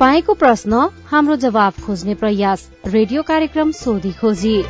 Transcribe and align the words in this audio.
तपाईँको 0.00 0.34
प्रश्न 0.34 0.72
हाम्रो 1.06 1.34
जवाब 1.36 1.72
खोज्ने 1.86 2.14
प्रयास। 2.14 2.70
रेडियो 2.86 3.22
कार्यक्रम 3.22 3.72
सोधी 3.72 4.12
खोजी। 4.12 4.62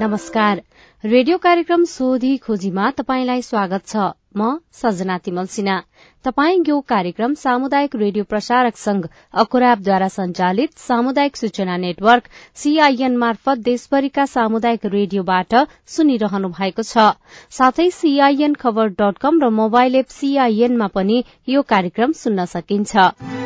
नमस्कार। 0.00 0.62
रेडियो 1.04 1.38
कार्यक्रम 1.38 1.84
सोधी 1.84 2.36
खोजीमा 2.36 2.90
तपाईंलाई 2.90 3.42
स्वागत 3.42 3.86
छ। 3.86 3.96
म 4.36 4.58
सजना 4.72 5.16
तिमल 5.18 5.46
सिन्हा। 5.52 5.76
तपाई 6.24 6.58
यो 6.68 6.80
कार्यक्रम 6.88 7.34
सामुदायिक 7.34 7.96
रेडियो 7.96 8.24
प्रसारक 8.24 8.76
संघ 8.76 9.02
अखुराबद्वारा 9.42 10.08
संचालित 10.08 10.78
सामुदायिक 10.78 11.36
सूचना 11.36 11.76
नेटवर्क 11.76 12.28
सीआईएन 12.56 13.16
मार्फत 13.16 13.64
देशभरिका 13.70 14.26
सामुदायिक 14.26 14.86
रेडियोबाट 14.96 15.54
सुनिरहनु 15.96 16.52
भएको 16.60 16.82
छ। 16.82 17.08
साथै 17.52 17.90
सीआईएन 17.94 18.54
खबर 18.60 18.94
डट 19.00 19.18
कम 19.18 19.42
र 19.42 19.50
मोबाइल 19.62 19.96
एप 19.96 20.14
सीआईएनमा 20.18 20.92
पनि 20.94 21.24
यो 21.48 21.62
कार्यक्रम 21.74 22.12
सुन्न 22.22 22.44
सकिन्छ। 22.52 23.45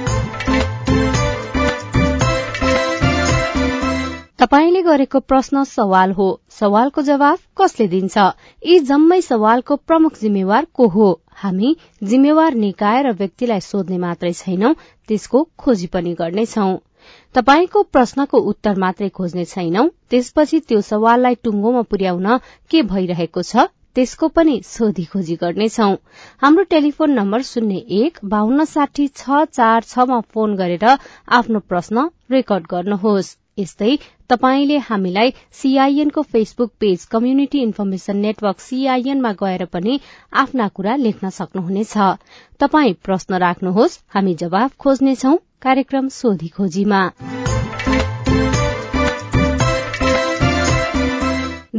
तपाईँले 4.41 4.81
गरेको 4.81 5.19
प्रश्न 5.21 5.63
सवाल 5.69 6.11
हो। 6.11 6.27
सवालको 6.49 7.01
जवाफ 7.07 7.41
कसले 7.57 7.85
दिन्छ? 7.87 8.17
यी 8.65 8.77
जम्मै 8.85 9.19
सवालको 9.21 9.75
प्रमुख 9.89 10.15
जिम्मेवार 10.19 10.65
को 10.73 10.87
हो? 10.87 11.09
हामी 11.41 11.75
जिम्मेवार 12.03 12.53
निकाय 12.63 13.01
र 13.03 13.11
व्यक्तिलाई 13.19 13.61
सोध्ने 13.61 13.97
मात्रै 14.03 14.31
छैनौं 14.39 14.71
त्यसको 15.09 15.41
खोजी 15.57 15.87
पनि 15.95 16.13
गर्नेछौ। 16.21 16.65
तपाईँको 17.35 17.83
प्रश्नको 17.97 18.41
उत्तर 18.51 18.81
मात्रै 18.85 19.09
खोज्ने 19.19 19.45
छैनौं 19.51 19.85
त्यसपछि 20.09 20.59
त्यो 20.71 20.81
सवाललाई 20.89 21.37
टुङ्गोमा 21.43 21.83
पुर्याउन 21.91 22.37
के 22.71 22.81
भइरहेको 22.93 23.43
छ 23.49 23.67
त्यसको 23.95 24.31
पनि 24.39 24.55
सोधी 24.69 25.05
खोजी 25.11 25.35
गर्नेछौ। 25.43 25.91
हाम्रो 26.45 26.63
टेलिफोन 26.73 27.13
नम्बर 27.19 27.45
शून्य 27.51 27.85
एक 27.99 28.17
बाहन्न 28.33 28.65
साठी 28.73 29.07
छ 29.13 29.45
चार 29.59 29.87
छमा 29.93 30.19
फोन 30.33 30.57
गरेर 30.63 30.87
आफ्नो 31.39 31.63
प्रश्न 31.69 32.07
रेकर्ड 32.37 32.73
गर्नुहोस्। 32.73 33.31
यस्तै 33.59 33.95
तपाईँले 34.31 34.77
हामीलाई 34.77 35.33
सीआईएनको 35.51 36.21
Facebook 36.21 36.71
page 36.79 37.03
community 37.05 37.61
information 37.61 38.17
network 38.17 38.59
सीआईएनमा 38.59 39.31
गएर 39.33 39.65
पनि 39.65 39.99
आफ्ना 40.33 40.67
कुरा 40.67 40.95
लेख्न 40.95 41.29
सक्नुहुनेछ। 41.29 41.97
तपाई 42.59 42.93
प्रश्न 43.03 43.39
राख्नुहोस् 43.43 43.99
हामी 44.09 44.35
जवाफ 44.35 44.77
खोज्नेछौ 44.77 45.35
कार्यक्रम 45.61 46.07
सोधी 46.09 46.47
खोजीमा। 46.47 47.01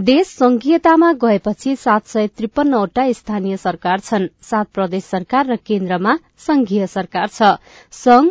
देश 0.02 0.26
संघीयतामा 0.26 1.12
गएपछि 1.12 1.74
सात 1.76 2.06
सय 2.06 2.26
त्रिपन्नवटा 2.26 3.02
स्थानीय 3.12 3.56
सरकार 3.56 4.00
छन्। 4.00 4.28
सात 4.42 4.66
प्रदेश 4.74 5.04
सरकार 5.04 5.46
र 5.46 5.56
केन्द्रमा 5.56 6.16
संघीय 6.38 6.86
सरकार 6.86 7.28
छ। 7.28 7.56
संघ 7.92 8.30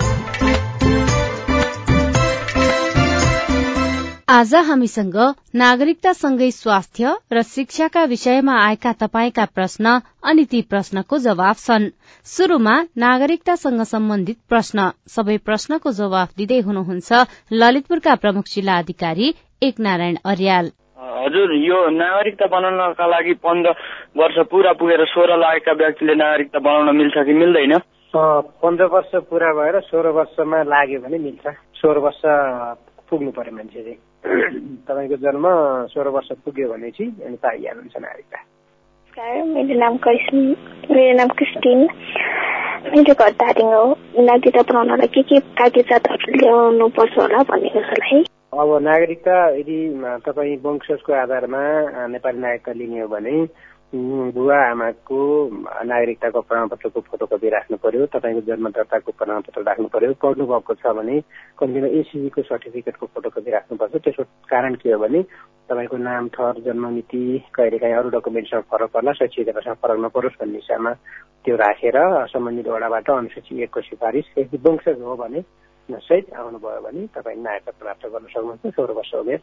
आज 4.31 4.53
हामीसँग 4.55 5.15
नागरिकतासँगै 5.59 6.49
स्वास्थ्य 6.51 7.13
र 7.33 7.41
शिक्षाका 7.45 8.03
विषयमा 8.11 8.53
आएका 8.57 8.91
तपाईँका 8.99 9.45
प्रश्न 9.55 9.85
अनि 10.23 10.43
ती 10.51 10.61
प्रश्नको 10.71 11.17
जवाब 11.17 11.55
छन्। 11.57 11.87
शुरूमा 12.25 12.75
नागरिकतासँग 13.03 13.81
सम्बन्धित 13.89 14.37
प्रश्न। 14.49 14.85
सबै 15.15 15.35
प्रश्नको 15.47 15.91
जवाफ 15.91 16.29
दिँदै 16.37 16.59
हुनुहुन्छ 16.67 17.11
ललितपुरका 17.53 18.13
प्रमुख 18.23 18.45
जिल्ला 18.53 18.77
अधिकारी 18.77 19.27
एक 19.61 19.79
नारायण 19.79 20.15
अर्याल 20.25 20.69
हजुर 21.17 21.55
यो 21.61 21.79
नागरिकता 21.95 22.47
बनाउनका 22.55 23.07
लागि 23.07 23.33
पन्ध्र 23.43 23.73
वर्ष 24.15 24.37
पुरा 24.51 24.71
पुगेर 24.79 25.03
सोह्र 25.11 25.37
लागेका 25.43 25.73
व्यक्तिले 25.81 26.15
नागरिकता 26.15 26.59
बनाउन 26.69 26.95
मिल्छ 26.97 27.25
कि 27.27 27.33
मिल्दैन? 27.41 27.75
पन्ध्र 28.63 28.85
वर्ष 28.95 29.11
पुरा 29.27 29.51
भएर 29.59 29.79
सोह्र 29.89 30.15
वर्षमा 30.19 30.63
लाग्यो 30.75 30.99
भने 31.03 31.17
मिल्छ। 31.17 31.53
सोह्र 31.81 32.05
वर्ष 32.07 32.21
पुग्नु 33.09 33.31
पर्यो 33.35 33.55
मान्छे 33.55 33.83
चाहिँ 33.83 34.10
तपाईँको 34.87 35.15
जन्म 35.15 35.45
सोह्र 35.87 36.07
वर्ष 36.07 36.27
पुग्यो 36.45 36.69
भने 36.69 36.89
चाहिँ 36.89 37.11
अनि 37.25 37.35
पाइहाल्नुहुन्छ 37.35 37.97
नागरिकता 37.97 38.43
मेरो 39.43 39.79
नाम 39.79 39.97
मेरो 40.91 41.17
नाम 41.17 41.27
क्रिस्टिन। 41.27 41.79
मेरो 42.85 43.13
घर 43.13 43.31
दार्जिलिङ 43.31 43.73
हो। 43.73 43.97
नागरिकता 44.19 44.61
बनाउनलाई 44.61 45.07
के 45.07 45.21
के 45.21 45.39
कागजातहरू 45.39 46.33
ल्याउनु 46.39 46.87
पर्छ 46.87 47.17
होला 47.17 47.37
भनेको 47.37 47.81
छ 47.81 47.99
है। 48.03 48.19
अब 48.53 48.79
नागरिकता 48.81 49.49
यदि 49.49 49.77
तपाईँ 50.25 50.57
वंशजको 50.57 51.13
आधारमा 51.13 51.61
नेपाली 52.07 52.39
नागरिकता 52.39 52.71
लिने 52.71 52.99
हो 53.01 53.07
भने 53.07 53.45
बुवा 53.93 54.57
आमाको 54.71 55.19
नागरिकताको 55.83 56.41
प्रमाणपत्रको 56.41 56.99
फोटोकपी 57.01 57.49
राख्नु 57.49 57.77
पर्यो 57.77 58.05
तपाईँको 58.07 58.41
जन्म 58.47 58.67
दर्ताको 58.71 59.11
प्रमाणपत्र 59.11 59.61
राख्नु 59.61 59.87
पर्यो 59.91 60.13
पढ्नु 60.15 60.45
भएको 60.47 60.73
छ 60.79 60.95
भने 60.95 61.19
कम्तीमा 61.59 61.87
एसिजीको 61.99 62.41
सर्टिफिकेटको 62.41 63.05
फोटोकपी 63.05 63.51
राख्नुपर्छ। 63.51 63.95
त्यसको 63.97 64.23
कारण 64.47 64.75
के 64.79 64.91
हो 64.91 64.99
भने 64.99 65.21
तपाईँको 65.67 65.97
नाम 65.99 66.27
थर 66.31 66.61
जन्ममिति 66.65 67.23
कहिलेकाहीँ 67.51 67.95
अरू 67.95 68.09
डकुमेन्टसँग 68.15 68.63
फरक 68.71 68.89
पर्ला 68.95 69.11
शैक्षिक 69.19 69.49
फरक 69.59 69.99
नपरोस् 69.99 70.39
भन्ने 70.39 70.63
हिसाबमा 70.63 70.93
त्यो 71.43 71.55
राखेर 71.57 71.97
सम्बन्धित 72.31 72.67
वडाबाट 72.67 73.09
अनुसूची 73.11 73.63
एकको 73.63 73.81
सिफारिस 73.81 74.31
यदि 74.37 74.57
वंशज 74.63 75.01
हो 75.03 75.15
भने 75.17 75.43
सहित 75.89 76.33
आउनुभयो 76.37 76.81
भने 76.81 77.01
तपाईँ 77.15 77.37
नागरिकता 77.41 77.71
प्राप्त 77.79 78.05
गर्न 78.13 78.25
सक्नुहुन्छ 78.31 78.73
सोह्र 78.75 78.91
वर्ष 78.97 79.13
उमेर 79.21 79.39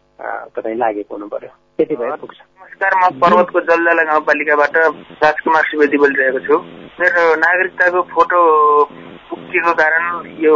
तपाईँ 0.55 0.77
लागेको 0.79 1.15
हुनु 1.15 1.27
पर्यो। 1.29 1.51
त्यति 1.77 1.95
भएर 1.97 2.17
पुग्छ। 2.23 2.39
नमस्कार 2.39 2.93
म 2.99 3.03
पर्वतको 3.21 3.61
जलजाला 3.69 4.03
गाउँपालिकाबाट 4.09 4.77
राजकुमार 5.23 5.65
सुवेदी 5.71 5.97
बोलिरहेको 5.99 6.41
छु। 6.47 6.57
मेरो 7.01 7.23
नागरिकताको 7.45 8.01
फोटो 8.15 8.39
पुगेको 9.29 9.73
कारण 9.81 10.05
यो 10.45 10.53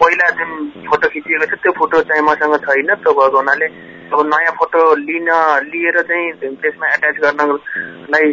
पहिला 0.00 0.26
जुन 0.38 0.50
फोटो 0.88 1.06
खिचिएको 1.14 1.46
छ 1.46 1.54
त्यो 1.62 1.72
फोटो 1.78 1.96
चाहिँ 2.08 2.22
मसँग 2.24 2.56
छैन। 2.64 2.90
त्यो 3.02 3.12
भएको 3.12 3.36
हुनाले 3.36 3.66
अब 4.14 4.20
नयाँ 4.30 4.54
फोटो 4.60 4.80
लिन 5.04 5.28
लिएर 5.68 5.96
चाहिँ 6.08 6.54
त्यसमा 6.62 6.86
एट्याच 6.94 7.16
गर्नलाई 7.24 8.26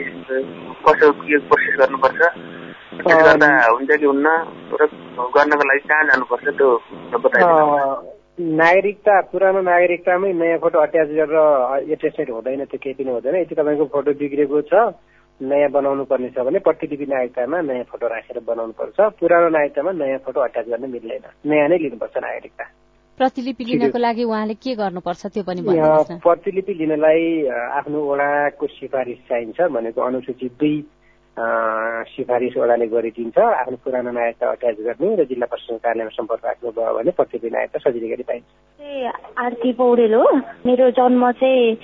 कसो 0.85 1.11
के 1.11 1.37
प्रोसेस 1.49 1.75
गर्नुपर्छ? 1.79 2.21
गर्दा 2.91 3.47
हुन्छ 3.65 3.91
कि 3.91 4.05
हुन्न 4.05 4.27
र 4.73 4.85
गर्नको 5.29 5.63
लागि 5.63 5.79
कहाँ 5.81 6.03
जानुपर्छ 6.05 6.47
त्यो 6.51 6.69
बताइदिनु 7.17 8.19
नागरिकता 8.53 9.19
पुरानो 9.31 9.61
नागरिकतामै 9.63 10.31
नयाँ 10.33 10.57
फोटो 10.59 10.79
अट्याच 10.81 11.09
गरेर 11.09 11.89
एटेस्टेड 11.89 12.29
हुँदैन 12.31 12.65
त्यो 12.65 12.79
केही 12.79 12.93
पनि 12.95 13.11
हुँदैन 13.11 13.35
यदि 13.37 13.55
तपाईँको 13.55 13.85
फोटो 13.87 14.11
बिग्रेको 14.13 14.61
छ 14.67 14.73
नयाँ 15.39 15.71
बनाउनु 15.71 16.03
पर्ने 16.05 16.29
छ 16.29 16.39
भने 16.41 16.59
प्रतिलिपि 16.61 17.05
नागरिकतामा 17.07 17.61
नयाँ 17.63 17.87
फोटो 17.87 18.07
राखेर 18.09 18.39
बनाउनु 18.43 18.73
पर्छ 18.75 18.99
पुरानो 19.17 19.49
नागरिकतामा 19.49 19.91
नयाँ 19.95 20.19
फोटो 20.21 20.39
अट्याच 20.41 20.65
गर्न 20.67 20.89
मिल्दैन 20.91 21.25
नयाँ 21.45 21.67
नै 21.69 21.77
लिनुपर्छ 21.79 22.17
नागरिकता 22.19 22.63
प्रतिलिपि 23.17 23.63
लिनको 23.65 23.99
लागि 23.99 24.23
उहाँले 24.25 24.53
के 24.57 24.75
गर्नुपर्छ 24.75 25.25
त्यो 25.27 25.43
पनि 25.43 25.61
प्रतिलिपि 26.19 26.73
लिनलाई 26.75 27.27
आफ्नो 27.73 27.99
वडाको 28.05 28.67
सिफारिस 28.69 29.19
चाहिन्छ 29.29 29.71
भनेको 29.71 30.01
अनुसूची 30.03 30.47
दुई 30.55 30.75
सिफारिस 31.39 32.57
वडाले 32.57 32.87
गरिदिन्छ 32.87 33.37
आफ्नो 33.39 33.77
पुरानो 33.83 34.11
नायकता 34.11 34.49
अट्याच 34.51 34.75
गर्ने 34.79 35.15
र 35.15 35.23
जिल्ला 35.25 35.45
प्रशासन 35.47 35.77
कार्यालयमा 35.79 36.15
सम्पर्क 36.15 36.45
राख्नुभयो 36.45 36.93
भने 36.97 37.11
प्रतिलिपि 37.11 37.49
नायकता 37.55 37.79
सजिलै 37.79 38.09
गरी 38.09 38.23
पाइन्छ। 38.23 38.47
आरती 39.39 39.71
पौडेल 39.73 40.13
हो। 40.13 40.25
मेरो 40.65 40.89
जन्म 40.91 41.31
चाहिँ 41.31 41.77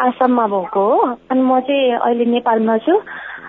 आसाममा 0.00 0.46
भएको 0.46 0.84
हो। 0.84 1.00
अनि 1.30 1.40
म 1.40 1.60
चाहिँ 1.60 1.92
अहिले 1.96 2.24
नेपालमा 2.24 2.76
छु। 2.78 2.94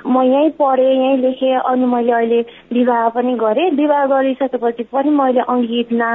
म 0.08 0.22
यहीँ 0.24 0.50
पढेँ 0.56 0.88
यहीँ 0.88 1.18
लेखेँ 1.18 1.54
अनि 1.62 1.86
मैले 1.86 2.12
अहिले 2.12 2.40
विवाह 2.74 3.10
पनि 3.10 3.34
गरेँ। 3.36 3.70
विवाह 3.76 4.06
गरिसकेपछि 4.08 4.84
पनि 4.88 5.10
मैले 5.12 5.42
अङ्गीतमा 5.46 6.10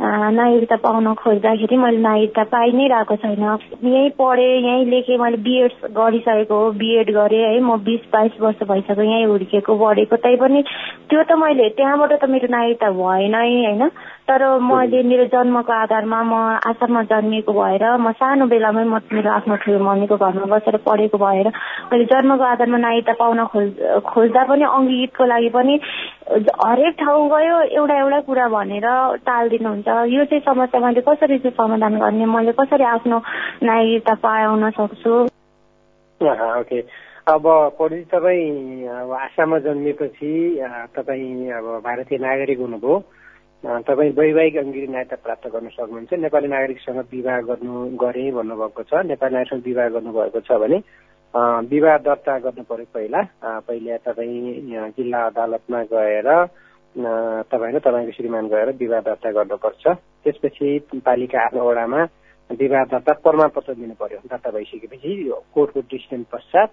नागरिकता 0.00 0.76
पाउन 0.78 1.12
खोज्दाखेरि 1.14 1.76
मैले 1.76 1.98
नागरिकता 1.98 2.42
पाइ 2.46 2.72
नै 2.72 2.86
रहेको 2.88 3.16
छैन। 3.16 3.42
यहीँ 3.84 4.10
पढेँ 4.18 4.60
यहीँ 4.62 4.84
लेखेँ 4.86 5.18
मैले 5.18 5.36
बिएड 5.38 5.72
गरिसकेको 5.92 6.54
हो 6.54 6.70
बिएड 6.74 7.10
गरेँ 7.12 7.42
है 7.44 7.60
म 7.60 7.76
बिस 7.84 8.00
बाइस 8.12 8.40
वर्ष 8.40 8.62
भइसक्यो 8.64 9.04
यहीँ 9.04 9.26
हुर्किएको 9.26 9.76
बढेको 9.76 10.16
तैपनि 10.18 10.62
त्यो 11.10 11.22
त 11.22 11.38
मैले 11.38 11.68
त्यहाँबाट 11.76 12.12
त 12.14 12.30
मेरो 12.30 12.48
नागरिकता 12.48 12.90
भएन 12.92 13.34
होइन? 13.34 13.90
तर 14.32 14.44
मैले 14.64 15.02
मेरो 15.04 15.24
जन्मको 15.28 15.72
आधारमा 15.72 16.20
म 16.24 16.34
आसाममा 16.64 17.02
जन्मिएको 17.12 17.52
भएर 17.52 17.84
म 18.00 18.12
सानो 18.16 18.46
बेलामै 18.48 18.84
म 18.88 19.00
मेरो 19.12 19.30
आफ्नो 19.30 19.56
ठुलो 19.60 19.78
मम्मीको 19.84 20.16
घरमा 20.16 20.46
बसेर 20.52 20.76
पढेको 20.88 21.18
भएर 21.20 21.48
मैले 21.92 22.04
जन्मको 22.12 22.44
आधारमा 22.44 22.78
नागरिकता 22.80 23.12
पाउन 23.20 23.44
खोज 23.52 23.68
खोज्दा 24.08 24.44
पनि 24.48 24.64
अङ्गीतको 24.72 25.24
लागि 25.28 25.50
पनि 25.52 25.74
हरेक 26.64 26.96
ठाउँ 26.96 27.28
गयो 27.28 27.60
एउटा 27.76 27.98
एउटा 28.00 28.20
कुरा 28.24 28.48
भनेर 28.48 28.88
टालिदिनुहुन्छ। 29.28 29.88
यो 30.16 30.24
चाहिँ 30.24 30.44
समस्या 30.48 30.80
मैले 30.80 31.00
कसरी 31.04 31.38
चाहिँ 31.38 31.56
समाधान 31.60 32.00
गर्ने? 32.00 32.26
मैले 32.26 32.52
कसरी 32.56 32.84
आफ्नो 32.96 33.22
नागरिकता 33.68 34.14
पाउन 34.24 34.70
सक्छु? 34.80 35.14
ओके। 36.20 36.80
अब 37.28 37.42
पढी 37.78 38.02
तपाईँ 38.08 38.86
अब 38.88 39.12
आसाममा 39.22 39.58
जन्मिएपछि 39.66 40.32
तपाईँ 40.96 41.50
अब 41.58 41.66
भारतीय 41.84 42.18
नागरिक 42.18 42.60
हुनुभयो। 42.60 43.02
तपाईँ 43.62 44.12
वैवाहिक 44.18 44.56
अङ्गिरी 44.58 44.86
नायता 44.90 45.16
प्राप्त 45.22 45.46
गर्न 45.54 45.68
सक्नुहुन्छ। 45.70 46.12
नेपाली 46.18 46.48
नागरिकसँग 46.50 46.98
विवाह 47.14 47.40
गर्नु 47.46 47.94
गरे 47.94 48.24
भन्नुभएको 48.34 48.82
छ। 48.90 49.06
नेपाली 49.06 49.34
नागरिकसँग 49.34 49.62
विवाह 49.62 49.88
गर्नुभएको 49.94 50.40
छ 50.42 50.50
भने 50.58 50.78
विवाह 51.70 51.96
दर्ता 52.02 52.38
गर्नु 52.42 52.62
पर्यो 52.66 52.86
पहिला। 52.90 53.20
पहिले 53.62 53.98
तपाईँ 54.02 54.90
जिल्ला 54.98 55.20
अदालतमा 55.30 55.82
गएर 55.94 56.28
तपाईँ 57.54 57.72
र 57.72 57.78
तपाईँको 57.78 58.12
श्रीमान 58.18 58.48
गएर 58.50 58.68
विवाह 58.82 59.00
दर्ता 59.06 59.30
गर्नुपर्छ। 59.30 59.84
त्यसपछि 60.26 60.98
पालिका 60.98 61.38
आफ्नो 61.46 61.62
वडामा 61.62 62.02
विवाह 62.50 62.84
दर्ता 62.90 63.12
प्रमाणपत्र 63.22 63.74
दिनु 63.78 63.94
पर्यो 63.94 64.18
दर्ता 64.26 64.50
भइसकेपछि 64.50 65.10
कोर्टको 65.54 65.80
डिसिसन 65.86 66.22
पश्चात 66.34 66.70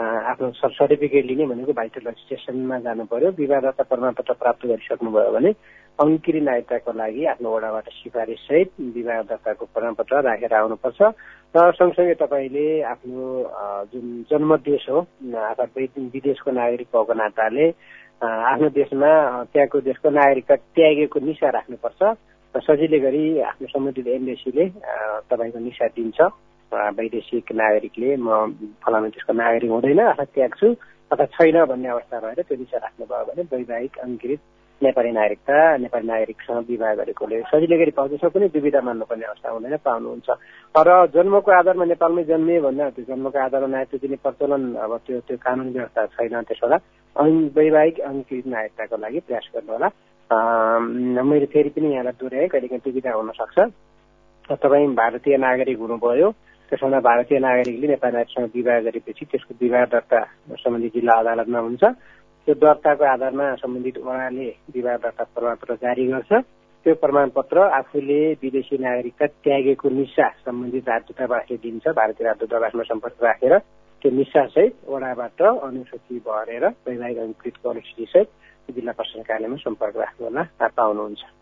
आफ्नो 0.00 0.50
सर्टिफिकेट 0.56 1.24
लिने 1.24 1.46
भनेको 1.46 1.72
भाइटल 1.76 2.10
स्टेसनमा 2.24 2.78
जानु 2.80 3.04
पर्यो 3.12 3.30
विवाह 3.36 3.60
दर्ता 3.60 3.84
प्रमाणपत्र 3.92 4.32
प्राप्त 4.40 4.66
गरिसक्नुभयो 4.66 5.30
भने 5.36 5.52
अङ्किरी 6.00 6.40
नायकताको 6.40 6.92
लागि 6.92 7.24
आफ्नो 7.32 7.48
वडाबाट 7.54 7.88
सिफारिस 7.92 8.40
सहित 8.48 8.68
विवाह 8.96 9.20
दर्ताको 9.30 9.64
प्रमाणपत्र 9.74 10.20
राखेर 10.24 10.54
आउनुपर्छ। 10.56 11.00
र 11.54 11.70
सँगसँगै 11.76 12.14
तपाईँले 12.16 12.66
आफ्नो 12.88 13.24
जुन 13.92 14.06
जन्म 14.30 14.56
देश 14.64 14.84
हो 14.88 15.00
अर्थात् 15.00 15.78
विदेशको 16.14 16.50
नागरिक 16.50 16.88
भएको 16.88 17.14
नाताले 17.20 17.66
आफ्नो 18.22 18.68
देशमा 18.80 19.10
त्यहाँको 19.52 19.80
देशको 19.88 20.10
नागरिकता 20.10 20.56
त्यागेको 20.76 21.18
निशा 21.20 21.48
राख्नुपर्छ। 21.58 22.00
र 22.54 22.60
सजिलै 22.64 22.98
गरी 22.98 23.24
आफ्नो 23.44 23.66
सम्बन्धित 23.68 24.06
एम्बेसीले 24.16 24.64
तपाईँको 25.28 25.58
निशा 25.58 25.86
दिन्छ। 25.96 26.18
वैदेशिक 26.72 27.52
नागरिकले 27.52 28.16
म 28.16 28.28
फलानु 28.80 29.08
देशको 29.12 29.32
नागरिक 29.36 29.70
हुँदैन 29.70 30.00
अर्थात् 30.06 30.34
त्याग्छु 30.34 30.68
अथवा 31.10 31.24
छैन 31.34 31.56
भन्ने 31.66 31.88
अवस्था 31.88 32.18
भएर 32.24 32.40
त्यो 32.46 32.56
निशा 32.56 32.78
राख्नुभयो 32.78 33.24
भने 33.28 33.42
वैवाहिक 33.52 33.98
अङ्कृत 33.98 34.40
नेपाली 34.82 35.10
नागरिकता 35.12 35.56
नेपाली 35.76 36.06
नागरिकसँग 36.06 36.64
विवाह 36.68 36.94
गरेकोले 37.00 37.40
सजिलै 37.52 37.76
गरी 37.80 37.92
पाउँछ 37.98 38.24
पनि 38.32 38.48
दुविधा 38.48 38.80
मान्नुपर्ने 38.80 39.24
अवस्था 39.28 39.48
हुँदैन 39.52 39.76
पाउनुहुन्छ। 39.84 40.28
तर 40.74 40.88
जन्मको 41.14 41.50
आधारमा 41.52 41.84
नेपालमै 41.92 42.24
जन्मिए 42.30 42.60
भन्दा 42.64 42.88
त्यो 42.96 43.04
जन्मको 43.12 43.38
आधारमा 43.38 43.68
नागरिकता 43.76 43.98
दिने 44.00 44.16
प्रचलन 44.24 44.62
अब 44.80 44.92
त्यो 45.06 45.20
त्यो 45.28 45.36
कानुन 45.36 45.68
व्यवस्था 45.76 46.06
छैन 46.16 46.34
त्यसो 46.48 46.66
होला। 46.66 46.78
वैवाहिक 47.56 47.96
अङ्कृत 48.00 48.46
नागरिकताको 48.46 48.96
लागि 49.04 49.20
प्रयास 49.28 49.46
गर्नु 49.54 49.72
होला। 49.72 49.88
मैले 50.30 51.46
फेरि 51.52 51.70
पनि 51.76 51.88
यहाँलाई 51.92 52.16
दोहोऱ्याएँ 52.20 52.48
कहिलेकाहीँ 52.48 52.82
दुविधा 52.84 53.10
हुनसक्छ 53.12 53.58
तपाईँ 54.50 54.94
भारतीय 54.96 55.36
नागरिक 55.36 55.78
हुनुभयो 55.78 56.28
त्यसमा 56.72 56.98
भारतीय 57.02 57.38
नागरिकले 57.38 57.86
नेपाली 57.88 58.14
नागरिकसँग 58.16 58.50
विवाह 58.54 58.78
गरेपछि 58.86 59.24
त्यसको 59.26 59.52
विवाह 59.60 59.84
दर्ता 59.92 60.20
सम्बन्धी 60.62 60.88
जिल्ला 60.94 61.14
अदालतमा 61.20 61.60
हुन्छ। 61.66 61.82
त्यो 62.46 62.54
दर्ताको 62.54 63.04
आधारमा 63.04 63.46
सम्बन्धित 63.62 63.96
वडाले 64.04 64.48
विवाह 64.74 64.96
दर्ता 65.04 65.24
प्रमाणपत्र 65.34 65.74
जारी 65.82 66.06
गर्छ। 66.12 66.32
त्यो 66.86 66.94
प्रमाणपत्र 66.96 67.58
आफूले 67.78 68.20
विदेशी 68.42 68.76
नागरिकता 68.80 69.26
त्यागेको 69.44 69.88
निशा 69.88 70.28
सम्बन्धित 70.44 70.88
राजदूतावासले 70.88 71.56
दिन्छ 71.64 71.84
भारतीय 71.98 72.26
राजदूतावासमा 72.26 72.82
सम्पर्क 72.88 73.24
राखेर 73.24 73.56
त्यो 74.02 74.10
निशासहित 74.10 74.88
वडाबाट 74.88 75.42
अनुसूची 75.42 76.18
भरेर 76.26 76.64
वैवाहिक 76.86 77.18
अनुकृतको 77.18 77.70
अनुसूचीसहित 77.70 78.28
जिल्ला 78.72 78.92
प्रशासन 78.96 79.22
कार्यालयमा 79.28 79.56
सम्पर्क 79.64 79.96
राख्नु 79.96 80.26
होला 80.26 80.42
पाउनुहुन्छ। 80.76 81.39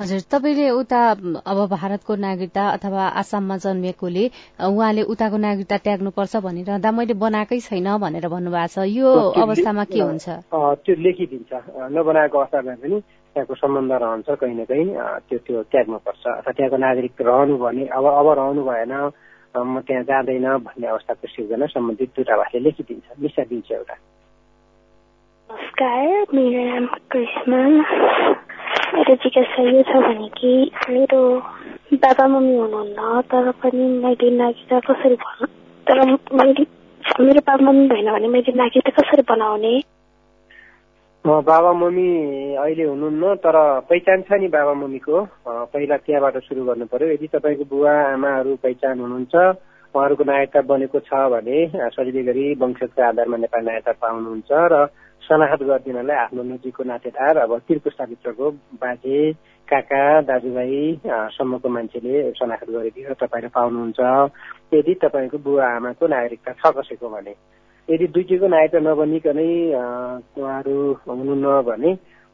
हजुर 0.00 0.20
तपाईँले 0.32 0.68
उता 0.72 1.00
अब 1.44 1.58
भारतको 1.70 2.14
नागरिकता 2.16 2.62
अथवा 2.76 3.04
आसाममा 3.20 3.56
जन्मिएकोले 3.60 4.24
उहाँले 4.64 5.02
उताको 5.12 5.36
नागरिकता 5.36 5.76
त्याग्नुपर्छ 5.76 6.36
भनिरहँदा 6.40 6.90
मैले 6.96 7.14
बनाएकै 7.20 7.58
छैन 7.60 7.88
भनेर 8.00 8.28
भन्नुभएको 8.32 8.80
छ। 8.80 8.88
यो 8.88 9.08
अवस्थामा 9.44 9.84
के 9.92 10.00
हुन्छ? 10.00 10.26
त्यो 10.56 10.94
लेखिदिन्छ। 11.04 11.52
नबनाएको 11.92 12.38
अवस्थामा 12.38 12.74
पनि 12.80 12.96
त्यहाँको 13.36 13.54
सम्बन्ध 13.60 13.92
रहन्छ 13.92 14.28
कहीँ 14.40 14.56
न 14.56 14.64
कहीँ। 14.72 14.88
त्यो 15.28 15.38
त्यो 15.44 15.62
त्याग्नुपर्छ। 15.68 16.24
अथवा 16.32 16.52
त्यहाँको 16.56 16.76
नागरिक 16.80 17.20
रहनु 17.20 17.56
भने 17.60 17.84
अब 17.92 18.04
अब 18.08 18.28
रहनु 18.40 18.62
भएन 18.64 18.92
म 19.52 19.84
त्यहाँ 19.84 20.04
जाँदैन 20.08 20.48
भन्ने 20.64 20.86
अवस्थाको 20.96 21.28
सिर्जना 21.28 21.66
सम्बन्धित 21.76 22.10
दूतावासले 22.16 22.60
लेखिदिन्छ। 22.64 23.20
निशा 23.20 23.44
दिन्छ 23.52 23.68
एउटा। 23.68 23.96
नमस्कार 25.50 26.32
मेरो 26.34 26.62
नाम 26.72 26.86
कृष्ण। 27.12 27.52
मेरो 28.90 29.14
जिज्ञासा 29.22 29.62
यो 29.62 29.82
छ 29.86 29.98
भने 30.02 30.28
कि 30.38 30.52
मेरो 30.90 31.20
बाबा 31.94 32.26
मम्मी 32.26 32.56
हुनुहुन्न 32.56 33.20
तर 33.30 33.50
पनि 33.62 33.84
मैले 34.02 34.30
नागरिकता 34.36 34.78
कसरी 34.86 35.16
तर 35.86 35.98
मैले 36.34 36.64
मेरो 37.20 37.40
बाबा 37.46 37.64
मम्मी 37.66 37.86
भएन 37.88 38.10
भने 38.12 38.28
मैले 38.28 38.52
नागरिकता 38.58 38.92
कसरी 38.98 39.22
बनाउने? 39.30 39.74
बाबा 41.24 41.72
मम्मी 41.72 42.08
अहिले 42.56 42.84
हुनुहुन्न 42.84 43.34
तर 43.46 43.56
पहिचान 43.90 44.22
छ 44.22 44.40
नि 44.42 44.48
बाबा 44.48 44.74
मम्मीको। 44.82 45.16
पहिला 45.46 45.96
त्यहाँबाट 45.96 46.36
सुरु 46.48 46.64
गर्नु 46.64 46.86
पर्यो। 46.90 47.08
यदि 47.14 47.26
तपाईँको 47.34 47.64
बुवा 47.70 47.94
आमाहरू 48.14 48.56
पहिचान 48.64 49.00
हुनुहुन्छ 49.00 49.34
उहाँहरूको 49.94 50.24
नायकता 50.24 50.60
बनेको 50.66 50.98
छ 51.06 51.10
भने 51.34 51.58
सजिलै 51.94 52.22
गरी 52.26 52.44
वंशजको 52.58 53.02
आधारमा 53.06 53.36
नेपाली 53.44 53.66
नायकता 53.70 53.92
पाउनुहुन्छ 54.02 54.50
र 54.72 54.74
सनाखत 55.22 55.62
गरिदिनलाई 55.62 56.16
आफ्नो 56.16 56.42
नजिकको 56.42 56.82
नातेदार 56.84 57.36
अब 57.38 57.52
तिर्पुस्ताभित्रको 57.68 58.50
बाजे 58.82 59.18
काका 59.68 60.02
दाजुभाइ 60.26 60.76
सम्मको 61.36 61.68
मान्छेले 61.68 62.14
सनाखत 62.34 62.68
गरिदिएर 62.70 63.12
तपाईँले 63.20 63.48
पाउनुहुन्छ। 63.54 64.00
यदि 64.74 64.94
तपाईँको 65.04 65.38
बुवा 65.38 65.66
आमाको 65.76 66.06
नागरिकता 66.06 66.52
छ 66.58 66.72
कसैको 66.76 67.08
भने। 67.08 67.34
यदि 67.88 68.06
दुईटीको 68.14 68.46
नागरिकता 68.48 68.80
नबनिकनै 68.86 69.50
उहाँहरू 70.34 70.76
हुनुहुन्न 71.06 71.46
भने 71.68 71.90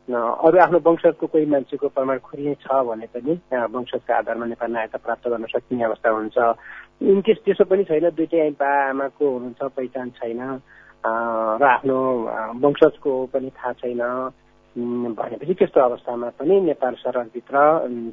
अरू 0.08 0.56
आफ्नो 0.62 0.78
वंशजको 0.86 1.26
कोही 1.26 1.46
मान्छेको 1.52 1.88
प्रमाण 1.90 2.18
खोलिने 2.22 2.54
छ 2.62 2.66
भने 2.88 3.06
पनि 3.12 3.32
वंशजको 3.74 4.12
आधारमा 4.14 4.46
नेपाल 4.46 4.70
नागरिकता 4.72 5.04
प्राप्त 5.04 5.28
गर्न 5.28 5.44
सकिने 5.52 5.84
अवस्था 5.84 6.10
हुन्छ। 6.16 6.36
इनकेस 7.02 7.38
त्यसो 7.44 7.64
पनि 7.68 7.84
छैन 7.84 8.08
दुइटै 8.16 8.50
बा 8.56 8.70
आमाको 8.88 9.24
हुनुहुन्छ 9.28 9.62
पहिचान 9.76 10.10
छैन 10.16 10.40
र 11.60 11.64
आफ्नो 11.66 11.98
वंशजको 12.62 13.12
पनि 13.32 13.50
थाहा 13.50 13.72
छैन। 13.72 14.02
भनेपछि 14.76 15.54
त्यस्तो 15.54 15.80
अवस्थामा 15.80 16.28
पनि 16.38 16.60
नेपाल 16.60 16.94
सरहदभित्र 16.94 17.56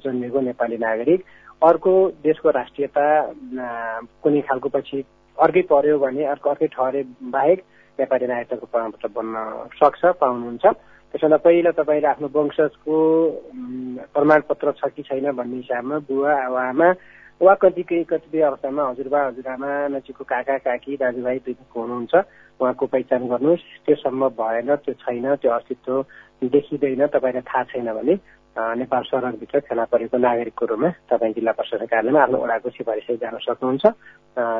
जन्मेको 0.03 0.39
नेपाली 0.41 0.77
नागरिक 0.77 1.23
अर्को 1.61 1.93
देशको 2.23 2.49
राष्ट्रियता 2.49 3.05
कुनै 4.23 4.41
खालको 4.47 4.69
पछि 4.69 5.03
अर्कै 5.37 5.61
पर्यो 5.71 5.99
भने 5.99 6.23
अर्को 6.23 6.49
अर्कै 6.49 6.67
ठहरे 6.67 7.01
बाहेक 7.35 7.59
नेपाली 7.99 8.27
नागरिकताको 8.27 8.65
प्रमाणपत्र 8.71 9.07
बन्न 9.17 9.35
सक्छ 9.75 10.01
पाउनुहुन्छ। 10.21 10.65
त्यसमा 11.13 11.37
पहिला 11.45 11.71
तपाईँले 11.77 12.07
आफ्नो 12.07 12.27
वंशजको 12.31 12.95
प्रमाणपत्र 14.15 14.71
छ 14.79 14.87
कि 14.95 15.03
छैन 15.03 15.31
भन्ने 15.31 15.57
हिसाबमा 15.57 15.97
बुवा 16.07 16.31
आमा 16.63 16.89
वा 17.41 17.53
कतिपय 17.61 18.03
कतिपय 18.09 18.41
अवस्थामा 18.41 18.83
हजुरबा 18.89 19.19
हजुरआमा 19.27 19.71
नजिकको 19.93 20.23
काका 20.23 20.57
काकी 20.63 20.95
दाजुभाइ 21.01 21.37
दुईको 21.45 21.81
हुनुहुन्छ। 21.81 22.13
उहाँको 22.61 22.85
पहिचान 22.85 23.27
गर्नुहोस्। 23.27 23.65
त्यो 23.85 23.95
सम्भव 23.99 24.29
भएन 24.39 24.69
त्यो 24.85 24.93
छैन 25.01 25.25
त्यो 25.41 25.51
अस्तित्व 25.51 25.91
देखिँदैन 26.53 27.05
तपाईँलाई 27.09 27.41
थाहा 27.41 27.63
छैन 27.73 27.89
भने 27.97 28.15
नेपाल 28.53 29.03
सरकारभित्र 29.09 29.59
फेला 29.65 29.83
परेको 29.91 30.17
नागरिकको 30.17 30.65
रूपमा 30.71 30.89
तपाईँ 31.09 31.33
जिल्ला 31.33 31.51
प्रशासन 31.57 31.85
कार्यालयमा 31.89 32.21
आफ्नो 32.21 32.37
वडाको 32.37 32.69
सिफारिस 32.69 33.09
जान 33.19 33.35
सक्नुहुन्छ। 33.41 33.85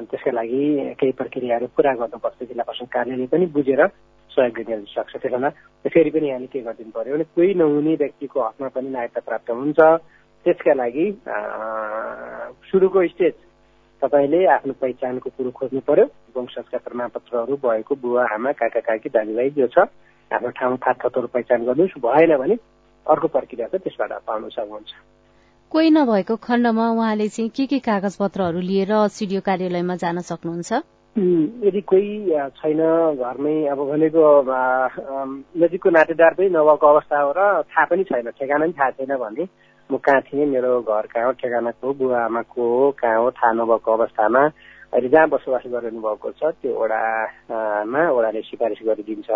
त्यसका 0.10 0.32
लागि 0.34 0.62
केही 1.00 1.12
प्रक्रियाहरू 1.14 1.66
पुरा 1.78 1.94
गर्नुपर्छ 2.02 2.40
जिल्ला 2.50 2.64
प्रशासन 2.68 2.90
कार्यालयले 2.90 3.28
पनि 3.30 3.46
बुझेर 3.54 3.82
सहयोग 4.34 4.54
गरिदिन 4.58 4.82
सक्छ। 4.90 5.14
त्यसमा 5.22 5.50
फेरि 5.94 6.10
पनि 6.10 6.28
यहाँले 6.28 6.48
के 6.50 6.60
गरिदिनु 6.66 6.92
पर्यो 6.98 7.14
भने 7.14 7.26
कोही 7.38 7.54
नहुने 7.54 7.94
व्यक्तिको 8.02 8.38
हकमा 8.42 8.68
पनि 8.74 8.90
नागरिकता 8.90 9.22
प्राप्त 9.30 9.50
हुन्छ। 9.62 9.80
त्यसका 10.46 10.74
लागि 10.74 11.06
सुरुको 12.70 13.08
स्टेज 13.08 13.34
तपाईँले 14.02 14.40
आफ्नो 14.56 14.74
पहिचानको 14.82 15.30
कुरो 15.38 15.52
खोज्नु 15.58 15.80
पर्यो। 15.88 16.06
वंशजका 16.36 16.78
प्रमाणपत्रहरू 16.86 17.56
भएको 17.64 17.96
बुवा 18.04 18.24
आमा 18.36 18.52
काका 18.60 18.80
काकी 18.88 19.10
दाजुभाइ 19.16 19.50
जो 19.58 19.68
छ 19.72 19.88
आफ्नो 20.32 20.50
ठाउँ 20.60 20.78
खातखतहरू 20.84 21.28
पहिचान 21.36 21.60
गर्नुहोस्। 21.66 21.98
भएन 22.04 22.32
भने 22.38 22.56
अर्को 23.06 23.28
प्रक्रिया 23.36 23.68
चाहिँ 23.68 23.84
त्यसबाट 23.84 24.12
पाउन 24.28 24.50
सक्नुहुन्छ। 24.50 24.92
कोही 25.72 25.90
नभएको 25.90 26.36
खण्डमा 26.38 26.86
उहाँले 26.92 27.28
चाहिँ 27.28 27.50
के 27.56 27.66
के 27.72 27.80
कागज 27.80 28.16
पत्रहरू 28.20 28.60
लिएर 28.60 28.92
सिडिओ 29.10 29.42
कार्यालयमा 29.48 29.96
जान 30.04 30.20
सक्नुहुन्छ? 30.22 30.72
यदि 31.16 31.82
कोही 31.90 32.12
छैन 32.60 32.82
घरमै 33.24 33.56
अब 33.72 33.80
भनेको 33.90 34.24
नजिकको 35.62 35.90
नातेदार 35.90 36.34
पनि 36.38 36.50
नभएको 36.50 36.86
अवस्था 36.88 37.22
हो 37.22 37.32
र 37.38 37.42
थाहा 37.70 37.86
पनि 37.90 38.04
छैन 38.04 38.30
ठेगाना 38.38 38.66
पनि 38.66 38.74
थाहा 38.74 38.90
छैन 38.98 39.16
भने 39.24 39.46
म 39.94 39.98
कहाँ 40.02 40.22
थिएँ? 40.26 40.46
मेरो 40.50 40.82
घर 40.82 41.06
कहाँ 41.14 41.26
हो? 41.26 41.32
ठेगानाको 41.38 41.94
बुवा 41.94 42.20
आमाको 42.26 42.62
हो? 42.74 42.92
कहाँ 42.98 43.18
हो? 43.22 43.30
थाहा 43.38 43.52
नभएको 43.54 43.92
अवस्थामा 43.94 44.44
अहिले 44.94 45.10
जहाँ 45.10 45.28
बसोबास 45.30 45.64
गरिरहनु 45.74 46.02
भएको 46.02 46.30
छ 46.38 46.42
त्यो 46.62 46.74
ओडामा 46.74 48.02
ओडाले 48.18 48.42
सिफारिस 48.50 48.82
गरिदिन्छ। 48.90 49.30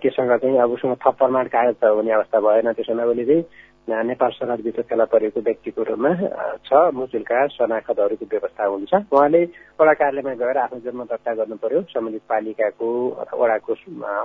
त्योसँग 0.00 0.32
चाहिँ 0.40 0.58
अब 0.64 0.70
उसँग 0.72 0.96
थप 1.02 1.14
प्रमाण 1.18 1.46
कागज 1.52 1.74
छ 1.80 1.84
भने 1.96 2.12
अवस्था 2.12 2.38
भएन। 2.40 2.72
त्यसो 2.76 2.94
भने 2.94 3.24
चाहिँ 3.24 3.44
नेपाल 3.82 4.30
सरकारभित्र 4.30 4.82
फेला 4.86 5.04
परेको 5.10 5.40
व्यक्तिको 5.42 5.82
रूपमा 5.82 6.10
छ 6.66 6.70
मुचुल्का 6.94 7.46
शनाखतहरूको 7.50 8.26
व्यवस्था 8.30 8.64
हुन्छ। 8.64 8.92
उहाँले 9.10 9.42
वडा 9.74 9.92
कार्यालयमा 9.98 10.34
गएर 10.38 10.56
आफ्नो 10.62 10.78
जन्म 10.86 11.02
दर्ता 11.10 11.34
गर्नु 11.34 11.56
पर्यो 11.58 11.80
सम्बन्धित 11.90 12.22
पालिकाको 12.30 12.88
वडाको 13.42 13.72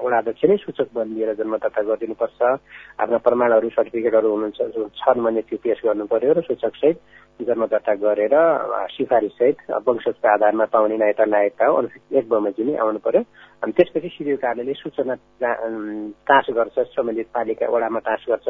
वडा 0.05 0.17
अध्यक्ष 0.17 0.43
नै 0.45 0.57
सूचक 0.61 0.93
बनिएर 0.93 1.33
जन्म 1.41 1.57
दर्ता 1.57 1.81
गरिदिनुपर्छ। 1.89 2.41
आफ्ना 3.01 3.17
प्रमाणहरू 3.17 3.69
सर्टिफिकेटहरू 3.73 4.29
हुनुहुन्छ 4.29 4.93
छन् 4.93 5.23
भने 5.25 5.41
त्यो 5.49 5.57
पेस 5.65 5.81
गर्नु 5.85 6.05
पर्यो 6.05 6.37
र 6.37 6.41
सूचकसहित 6.45 6.97
जन्म 7.39 7.65
दर्ता 7.65 7.93
गरेर 7.97 8.33
सिफारिससहित 8.93 9.57
वंशजको 9.87 10.27
आधारमा 10.27 10.65
पाउने 10.69 10.97
नायता 10.97 11.25
नायकता 11.25 11.65
हो 11.65 11.73
अनुसूचित 11.81 12.17
एक 12.17 12.29
बमोजिम 12.29 12.69
आउनु 12.77 12.99
पर्यो 13.01 13.21
अनि 13.63 13.71
त्यसपछि 13.77 14.09
सिडिओ 14.13 14.35
कार्यालयले 14.37 14.73
सूचना 14.77 15.13
टाँस 16.29 16.47
गर्छ 16.57 16.75
सम्बन्धित 16.93 17.27
पालिका 17.33 17.69
वडामा 17.73 17.99
टाँस 18.05 18.25
गर्छ। 18.29 18.47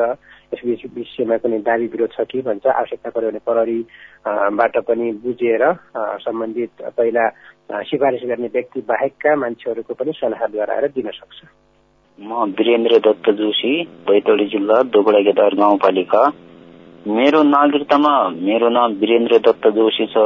यस 0.53 0.81
विषयमा 0.95 1.37
कुनै 1.43 1.59
दावी 1.63 1.87
विरोध 1.93 2.11
छ 2.11 2.25
कि 2.27 2.41
भन्छ 2.43 2.65
आवश्यकता 2.67 3.09
पऱ्यो 3.15 3.29
भने 3.29 3.39
प्रहरीबाट 3.47 4.77
पनि 4.87 5.11
बुझेर 5.23 5.63
सम्बन्धित 6.27 6.83
पहिला 6.97 7.23
सिफारिस 7.87 8.23
गर्ने 8.29 8.47
व्यक्ति 8.53 8.81
बाहेकका 8.87 9.35
मान्छेहरूको 9.43 9.93
पनि 9.95 10.11
सल्लाह 10.19 10.45
गराएर 10.55 10.87
दिन 10.91 11.09
सक्छ। 11.15 11.39
म 12.19 12.43
वीरेन्द्र 12.59 12.97
दत्त 13.07 13.29
जोशी 13.39 13.71
बैतडी 14.07 14.45
जिल्ला 14.51 14.81
दोगडा 14.91 15.19
गेदार 15.23 15.55
गाउँपालिका। 15.55 16.21
मेरो 17.07 17.41
नागरिकतामा 17.45 18.13
मेरो 18.43 18.69
नाम 18.69 18.93
वीरेन्द्र 19.01 19.37
दत्त 19.47 19.67
जोशी 19.75 20.05
छ 20.13 20.23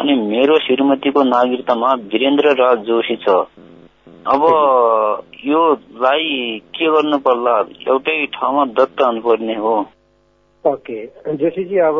अनि 0.00 0.14
मेरो 0.26 0.58
श्रीमतीको 0.66 1.22
नागरिकतामा 1.24 1.92
वीरेन्द्र 2.12 2.54
राज 2.60 2.78
जोशी 2.88 3.16
छ। 3.16 3.36
अब 4.28 4.42
योलाई 5.44 6.58
के 6.76 6.86
गर्नु 6.92 7.18
पर्ला 7.24 7.54
एउटै 7.88 8.16
ठाउँमा 8.34 8.64
दत्त 8.76 9.00
हुनुपर्ने 9.02 9.54
हो। 9.56 9.74
ओके। 10.64 10.98
जोशीजी 11.40 11.78
अब 11.80 11.98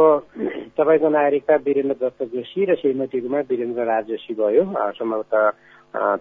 तपाईँको 0.76 1.08
नागरिकता 1.08 1.54
वीरेन्द्र 1.64 1.96
दत्त 2.04 2.22
जोशी 2.34 2.64
र 2.68 2.74
श्रीमतीकोमा 2.76 3.40
वीरेन्द्र 3.48 3.84
राज 3.88 4.04
जोशी 4.12 4.34
भयो। 4.34 4.64
सम्भवतः 4.98 5.50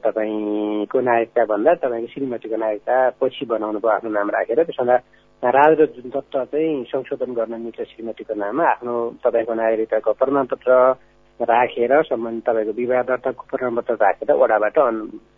तपाईँको 0.05 0.97
नागरिकता 1.01 1.43
भन्दा 1.51 1.73
तपाईँको 1.83 2.07
श्रीमतीको 2.13 2.55
नागरिकता 2.55 2.95
पछि 3.19 3.45
बनाउनु 3.51 3.79
भयो 3.83 3.91
आफ्नो 3.91 4.09
नाम 4.15 4.29
राखेर। 4.31 4.63
त्यसमा 4.63 4.95
राज 5.43 5.71
र 5.81 5.85
दत्त 6.07 6.35
चाहिँ 6.55 6.83
संशोधन 6.87 7.33
गर्न 7.35 7.53
मिल्छ 7.61 7.81
श्रीमतीको 7.83 8.33
नाममा। 8.39 8.63
आफ्नो 8.63 8.95
तपाईँको 9.27 9.53
नागरिकताको 9.53 10.11
प्रमाणपत्र 10.23 10.71
राखेर 11.41 12.01
सम्बन्धित 12.03 12.43
तपाईँको 12.45 12.71
विवाह 12.73 13.01
दर्ताको 13.03 13.45
प्रमाणपत्र 13.49 13.93
राखेर 13.95 14.31
वडाबाट 14.33 14.79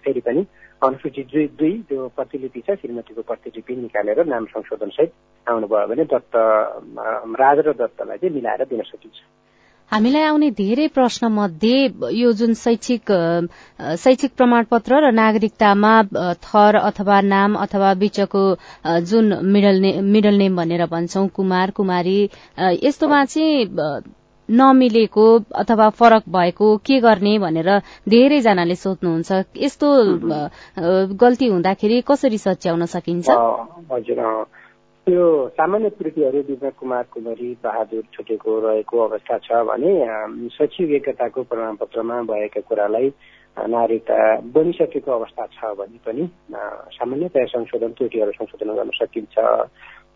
फेरि 0.03 0.22
पनि 0.22 0.46
अनुसूचित 0.82 1.27
दुई 1.27 1.46
दुई 1.60 1.74
त्यो 1.89 2.08
प्रतिलिपि 2.15 2.62
छ 2.62 2.75
श्रीमतीको 2.79 3.22
प्रतिलिपि 3.22 3.75
निकालेर 3.75 4.25
नाम 4.25 4.46
संशोधन 4.48 4.89
सहित 4.89 5.12
आउनुभयो 5.48 5.88
भने 5.88 6.03
दत्त 6.08 6.36
राज 7.39 7.60
र 7.68 7.74
दत्तलाई 7.75 8.18
चाहिँ 8.18 8.36
मिलाएर 8.36 8.63
दिन 8.65 8.82
सकिन्छ। 8.88 9.18
हामीलाई 9.91 10.24
आउने 10.24 10.50
धेरै 10.51 10.88
प्रश्न 10.88 11.27
मध्ये 11.34 11.77
यो 12.13 12.32
जुन 12.32 12.53
शैक्षिक 12.53 13.12
शैक्षिक 13.98 14.32
प्रमाणपत्र 14.38 15.00
र 15.03 15.12
नागरिकतामा 15.12 15.94
थर 16.46 16.75
अथवा 16.79 17.20
नाम 17.25 17.56
अथवा 17.58 17.94
बीचको 17.96 18.44
जुन 19.10 19.34
मिडल 19.48 19.82
मिडल 20.06 20.38
नेम 20.38 20.56
भनेर 20.56 20.86
भन्छौ 20.86 21.25
कुमार 21.36 21.72
कुमारी 21.72 22.18
यस्तोमा 22.84 23.24
चाहिँ 23.25 23.65
नमिलेको 24.50 25.25
अथवा 25.56 25.89
फरक 26.00 26.24
भएको 26.29 26.68
के 26.86 27.00
गर्ने 27.00 27.38
भनेर 27.39 27.70
धेरैजनाले 28.10 28.75
सोध्नुहुन्छ। 28.75 29.32
यस्तो 29.58 29.88
गल्ती 31.22 31.48
हुँदाखेरि 31.48 32.01
कसरी 32.01 32.38
सच्याउन 32.38 32.86
सकिन्छ? 32.86 33.29
हजुर 33.91 34.22
त्यो 35.08 35.25
सामान्य 35.50 35.89
त्रुटिहरू 35.89 36.39
विवेक 36.48 36.74
कुमार 36.79 37.03
कुमारी 37.13 37.50
बहादुर 37.63 38.03
छुटेको 38.13 38.51
रहेको 38.62 38.98
अवस्था 39.08 39.38
छ 39.41 39.65
भने 39.65 39.89
शैक्षिक 40.53 40.89
योग्यताको 40.91 41.44
प्रमाणपत्रमा 41.50 42.22
भएका 42.29 42.62
कुरालाई 42.70 43.08
नागरिकता 43.58 44.18
बनिसकेको 44.53 45.12
अवस्था 45.12 45.46
छ 45.56 45.74
भने 45.79 45.98
पनि 46.06 46.24
सामान्यतया 46.98 47.46
संशोधन 47.53 47.91
त्रुटिहरू 47.98 48.32
संशोधन 48.38 48.70
गर्न 48.77 48.91
सकिन्छ। 49.01 49.36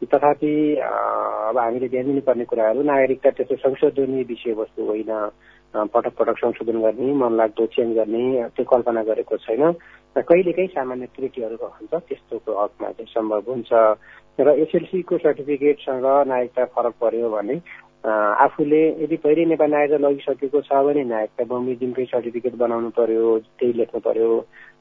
तथापि 0.01 0.53
अब 0.77 1.57
हामीले 1.57 1.87
ध्यान 1.89 2.05
दिनुपर्ने 2.05 2.45
कुराहरू 2.45 2.81
नागरिकता 2.83 3.29
त्यस्तो 3.37 3.55
संशोधनीय 3.55 4.23
विषयवस्तु 4.29 4.81
होइन 4.83 5.11
पटक 5.73 6.13
पटक 6.19 6.37
संशोधन 6.37 6.77
गर्ने 6.81 7.13
मन 7.13 7.33
लाग्दो 7.37 7.65
चेन्ज 7.75 7.95
गर्ने 7.97 8.23
त्यो 8.55 8.65
कल्पना 8.65 9.03
गरेको 9.03 9.37
छैन। 9.37 9.71
कहिलेकाहीँ 10.15 10.67
सामान्य 10.69 11.05
त्रुटिहरू 11.15 11.55
रहन्छ 11.55 11.93
त्यस्तोको 11.93 12.51
हकमा 12.53 12.89
चाहिँ 12.89 13.13
सम्भव 13.13 13.51
हुन्छ। 13.51 13.71
र 14.39 14.47
एसएलसीको 14.63 15.17
सर्टिफिकेटसँग 15.17 16.05
नागरिकता 16.27 16.65
फरक 16.73 16.93
पर्यो 17.01 17.29
भने 17.29 17.55
आफूले 18.03 18.81
यदि 19.03 19.17
पहिले 19.23 19.45
नेपाल 19.45 19.71
नागरिकता 19.71 20.07
लगिसकेको 20.07 20.61
छ 20.61 20.79
भने 20.85 21.03
नागरिकता 21.07 21.43
बमोजिमकै 21.47 22.05
सर्टिफिकेट 22.05 22.55
बनाउनु 22.59 22.89
पर्यो 22.99 23.27
त्यही 23.59 23.73
लेख्नु 23.79 23.99
पर्यो। 24.03 24.29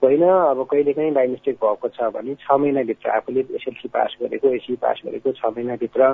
होइन 0.02 0.22
अब 0.26 0.62
कहिलेकाहीँ 0.70 1.12
बाई 1.14 1.26
मिस्टेक 1.34 1.56
भएको 1.62 1.88
छ 1.94 2.10
भने 2.10 2.34
छ 2.42 2.50
महिनाभित्र 2.50 3.10
आफूले 3.22 3.40
एसएलसी 3.54 3.88
पास 3.94 4.16
गरेको 4.22 4.54
एसी 4.58 4.74
पास 4.82 5.02
गरेको 5.06 5.32
छ 5.38 5.54
महिनाभित्र 5.54 6.12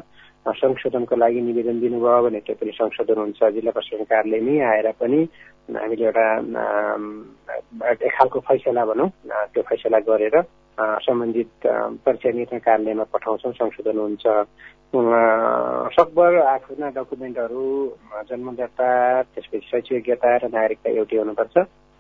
संशोधनको 0.61 1.17
लागि 1.17 1.41
निवेदन 1.49 1.81
दिनुभयो 1.81 2.23
भने 2.29 2.41
त्यो 2.45 2.55
पनि 2.61 2.73
संशोधन 2.77 3.19
हुन्छ। 3.25 3.41
जिल्ला 3.57 3.73
प्रशासन 3.73 4.05
कार्यालयमै 4.13 4.61
आएर 4.69 4.93
पनि 5.01 5.21
हामीले 5.81 6.05
एउटा 6.05 6.27
एक 7.89 8.13
खालको 8.17 8.39
फैसला 8.49 8.85
भनौँ 8.85 9.09
त्यो 9.53 9.63
फैसला 9.65 9.99
गरेर 10.05 10.37
सम्बन्धित 10.79 11.53
परीक्षा 12.05 12.31
निर्णय 12.37 12.59
कार्यालयमा 12.69 13.05
पठाउँछौँ 13.13 13.53
संशोधन 13.53 13.99
हुन्छ। 13.99 14.27
सकभर 14.95 16.37
आफ्ना 16.41 16.89
डकुमेन्टहरू 16.97 17.65
जन्म 18.29 18.55
दर्ता 18.57 18.89
त्यसपछि 19.23 19.67
शैक्षिक 19.71 19.93
योग्यता 19.93 20.37
र 20.37 20.49
नागरिकता 20.49 20.91
एउटै 20.91 21.17
हुनुपर्छ। 21.19 21.57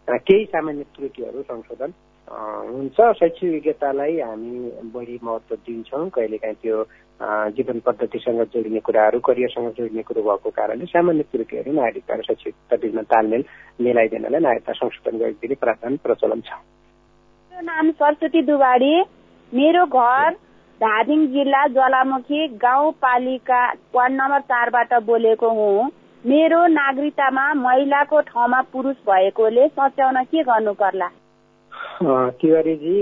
केही 0.08 0.44
सामान्य 0.48 0.84
त्रुटिहरू 0.96 1.42
संशोधन 1.42 1.92
हुन्छ। 2.72 2.96
शैक्षिक 3.20 3.52
योग्यतालाई 3.52 4.14
हामी 4.20 4.56
बढी 4.94 5.18
महत्त्व 5.20 5.54
दिन्छौँ। 5.68 6.08
कहिलेकाहीँ 6.16 6.56
त्यो 6.64 6.76
जीवन 7.52 7.78
पद्धतिसँग 7.84 8.40
जोडिने 8.56 8.80
कुराहरू 8.80 9.20
करियरसँग 9.20 9.68
जोडिने 9.76 10.02
कुरो 10.08 10.22
भएको 10.24 10.50
कारणले 10.56 10.86
सामान्य 10.88 11.22
त्रुटिहरू 11.28 11.72
नागरिकता 11.76 12.14
र 12.14 12.22
शैक्षिकता 12.24 12.76
बिचमा 12.80 13.02
तालमेल 13.12 13.44
मिलाइदिनलाई 13.84 14.40
नागरिकता 14.40 14.72
संशोधन 14.80 15.14
गरिदिने 15.20 15.60
प्रावधान 15.60 15.96
प्रचलन 16.00 16.40
छ। 16.40 16.50
मेरो 17.52 17.62
नाम 17.68 17.90
सरस्वती 18.00 18.40
दुवाडी 18.48 18.94
मेरो 19.52 19.84
घर 19.84 20.47
धादिङ 20.80 21.26
जिल्ला 21.28 21.66
ज्वालामुखी 21.68 22.46
गाउँपालिका 22.62 23.62
वार्ड 23.94 24.12
नम्बर 24.14 24.40
चारबाट 24.50 24.92
बोलेको 25.06 25.48
हुँ। 25.50 25.90
मेरो 26.24 26.66
नागरिकतामा 26.72 27.46
महिलाको 27.54 28.20
ठाउँमा 28.30 28.60
पुरुष 28.72 28.96
भएकोले 29.08 29.66
सच्याउन 29.68 30.22
के 30.30 30.42
गर्नु 30.42 30.72
पर्ला 30.78 31.08
तिवारीजी 32.38 32.96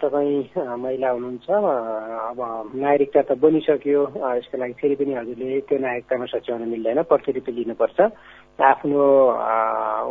तपाईँ 0.00 0.36
महिला 0.80 1.08
हुनुहुन्छ। 1.10 1.48
अब 1.48 2.40
नागरिकता 2.80 3.22
त 3.28 3.36
बनिसक्यो। 3.40 4.02
यसको 4.36 4.56
लागि 4.58 4.72
फेरि 4.80 4.94
पनि 4.96 5.12
हजुरले 5.14 5.60
त्यो 5.68 5.78
नागरिकतामा 5.84 6.26
सच्याउन 6.32 6.62
मिल्दैन। 6.72 7.02
प्रतिलिपि 7.12 7.52
लिनुपर्छ। 7.52 7.98
आफ्नो 8.58 9.02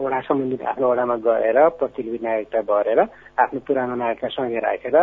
वडा 0.04 0.20
सम्बन्धित 0.24 0.62
आफ्नो 0.68 0.90
वडामा 0.90 1.16
गएर 1.20 1.58
प्रतिलिपि 1.80 2.20
नागरिकता 2.24 2.62
भरेर 2.64 3.00
आफ्नो 3.44 3.60
पुरानो 3.68 3.96
नागरिकता 3.96 4.28
सँगै 4.36 4.60
राखेर 4.64 4.98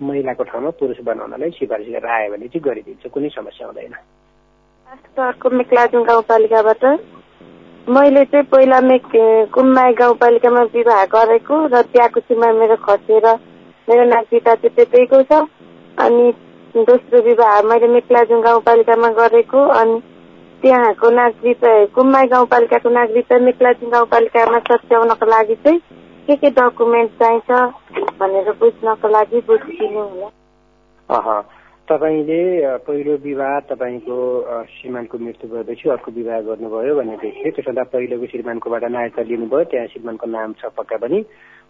महिलाको 0.00 0.42
ठाउँमा 0.48 0.70
पुरुष 0.80 0.98
बनाउनलाई 1.04 1.50
सिफारिस 1.60 1.88
गरेर 1.92 2.08
आयो 2.08 2.30
भने 2.32 2.46
चाहिँ 2.48 2.64
गरिदिन्छ 2.64 3.04
कुनै 3.12 3.28
समस्या 3.36 3.66
हुँदैन। 3.66 3.94
मेकलाजुङ 5.52 6.02
गाउँपालिकाबाट 6.04 6.84
मैले 7.86 8.24
चाहिँ 8.24 8.46
पहिला 8.48 8.80
मेक 8.80 9.12
कुम्माई 9.52 9.92
गाउँपालिकामा 10.00 10.62
विवाह 10.72 11.04
गरेको 11.12 11.56
र 11.68 11.82
त्यहाँको 11.92 12.20
सीमा 12.20 12.48
मेरो 12.60 12.76
खसेर 12.86 13.26
मेरो 13.88 14.04
नागरिकता 14.08 14.54
चाहिँ 14.54 14.74
त्यतैको 14.76 15.22
छ। 15.28 15.32
अनि 15.98 16.24
दोस्रो 16.88 17.18
विवाह 17.28 17.60
मैले 17.68 17.88
मेकलाजुङ 17.92 18.40
गाउँपालिकामा 18.40 19.08
गरेको 19.20 19.60
अनि 19.80 20.00
त्यहाँको 20.62 21.10
नागरिक 21.10 21.64
कुम्माई 21.94 22.26
गाउँपालिकाको 22.32 22.88
नागरिकता 22.90 23.38
मेकलाजुङ 23.46 23.90
गाउँपालिकामा 23.90 24.58
सच्याउनको 24.68 25.26
लागि 25.26 25.54
चाहिँ 25.64 25.78
के 26.26 26.34
के 26.38 26.50
डकुमेन्ट 26.54 27.10
चाहिन्छ 27.18 27.50
भनेर 28.20 28.50
बुझ्नको 28.60 29.08
लागि 29.08 29.40
बुझिदिनु 29.48 30.02
होला। 30.02 31.40
तपाईँले 31.88 32.40
पहिलो 32.86 33.14
विवाह 33.26 33.58
तपाईँको 33.70 34.16
श्रीमानको 34.70 35.18
मृत्यु 35.18 35.50
भएपछि 35.50 35.88
अर्को 35.90 36.10
विवाह 36.14 36.40
गर्नुभयो 36.46 36.94
भने 36.94 37.16
देखियो 37.26 37.50
त्यसभन्दा 37.58 37.82
पहिलोको 37.90 38.26
श्रीमानकोबाट 38.30 38.84
नायकता 38.94 39.22
लिनुभयो। 39.30 39.64
त्यहाँ 39.66 39.86
श्रीमानको 39.92 40.26
नाम 40.30 40.52
छ 40.62 40.70
पक्का 40.78 40.96
पनि। 41.02 41.18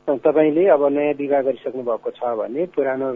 तपाईँले 0.08 0.66
अब 0.68 0.82
नयाँ 0.90 1.14
विवाह 1.14 1.40
गरिसक्नु 1.42 1.82
भएको 1.82 2.10
छ 2.10 2.34
भने 2.34 2.64
पुरानो 2.74 3.10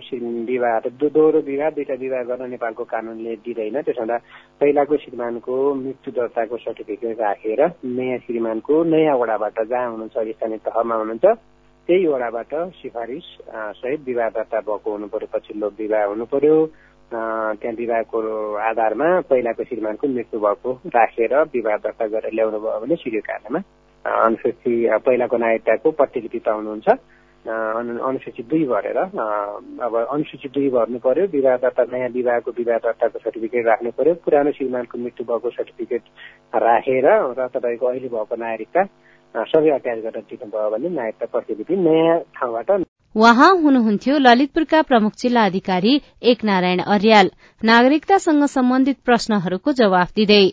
विवाह 0.47 0.79
दोहोरो 1.03 1.41
विवाह 1.43 1.71
दुईटा 1.75 1.95
विवाह 1.99 2.23
गर्न 2.23 2.51
नेपालको 2.51 2.85
कानुनले 2.87 3.35
दिँदैन। 3.43 3.81
त्यसो 3.83 4.01
हुँदा 4.01 4.17
पहिलाको 4.61 4.97
श्रीमानको 4.97 5.55
मृत्यु 5.75 6.13
दर्ताको 6.15 6.57
सर्टिफिकेट 6.57 7.19
राखेर 7.19 7.63
नयाँ 7.91 8.19
श्रीमानको 8.23 8.75
नयाँ 8.87 9.17
वडाबाट 9.19 9.59
जहाँ 9.67 9.91
हुनुहुन्छ 9.91 10.15
स्थानीय 10.31 10.59
तहमा 10.63 10.95
हुनुहुन्छ 10.95 11.27
त्यही 11.89 12.07
वडाबाट 12.07 12.55
सिफारिस 12.79 13.27
सहित 13.83 14.01
विवाह 14.07 14.29
दर्ता 14.39 14.61
भएको 14.63 14.91
हुनु 14.91 15.07
पर्यो 15.11 15.29
पछिल्लो 15.35 15.69
विवाह 15.75 16.05
हुनु 16.07 16.25
पर्यो 16.31 16.55
त्यहाँ 17.11 17.75
विवाहको 17.75 18.19
आधारमा 18.63 19.09
पहिलाको 19.27 19.65
श्रीमानको 19.65 20.09
मृत्यु 20.09 20.41
भएको 20.41 20.73
राखेर 20.95 21.35
विवाह 21.51 21.77
दर्ता 21.83 22.07
गरेर 22.15 22.35
ल्याउनु 22.35 22.59
भयो 22.63 22.81
भने 22.81 22.97
सिरियो 23.03 23.23
कार्यमा 23.27 23.61
अनुसूची 24.07 24.73
पहिलाको 25.07 25.37
नागरिकताको 25.37 25.91
प्रतिलिपि 26.01 26.39
पाउनुहुन्छ 26.47 26.89
अनुसूची 27.45 28.43
दुई 28.43 28.65
भरेर 28.67 28.99
अब 28.99 29.95
अनुसूची 29.97 30.49
दुई 30.49 30.69
भर्नु 30.71 30.99
पर्यो 30.99 31.27
विवाह 31.33 31.57
दर्ता 31.65 31.85
नयाँ 31.93 32.09
विवाहको 32.15 32.51
विवाह 32.59 32.79
दर्ताको 32.85 33.19
सर्टिफिकेट 33.19 33.67
राख्नु 33.67 33.91
पर्यो 33.99 34.15
पुरानो 34.25 34.51
श्रीमानको 34.59 34.99
मृत्यु 34.99 35.27
भएको 35.27 35.51
सर्टिफिकेट 35.51 36.03
राखेर 36.63 37.07
र 37.39 37.49
तपाईँको 37.55 37.87
अहिले 37.87 38.09
भएको 38.09 38.37
नागरिकता 38.37 38.85
सबै 39.35 39.71
अट्याच 39.71 39.99
गरेर 40.05 40.25
दिनुभयो 40.25 40.71
भने 40.71 40.89
नागरिकता 40.91 41.27
प्रतिलिपि 41.33 41.77
नयाँ 41.79 42.19
ठाउँबाट 42.37 42.71
उहाँ 43.15 43.53
हुनुहुन्थ्यो 43.63 44.19
ललितपुरका 44.19 44.81
प्रमुख 44.83 45.13
जिल्ला 45.19 45.45
अधिकारी 45.45 45.95
एक 46.23 46.45
नारायण 46.45 46.81
अर्याल। 46.95 47.31
नागरिकतासँग 47.61 48.45
सम्बन्धित 48.49 48.99
प्रश्नहरूको 49.05 49.73
जवाफ 49.73 50.13
दिँदै। 50.17 50.45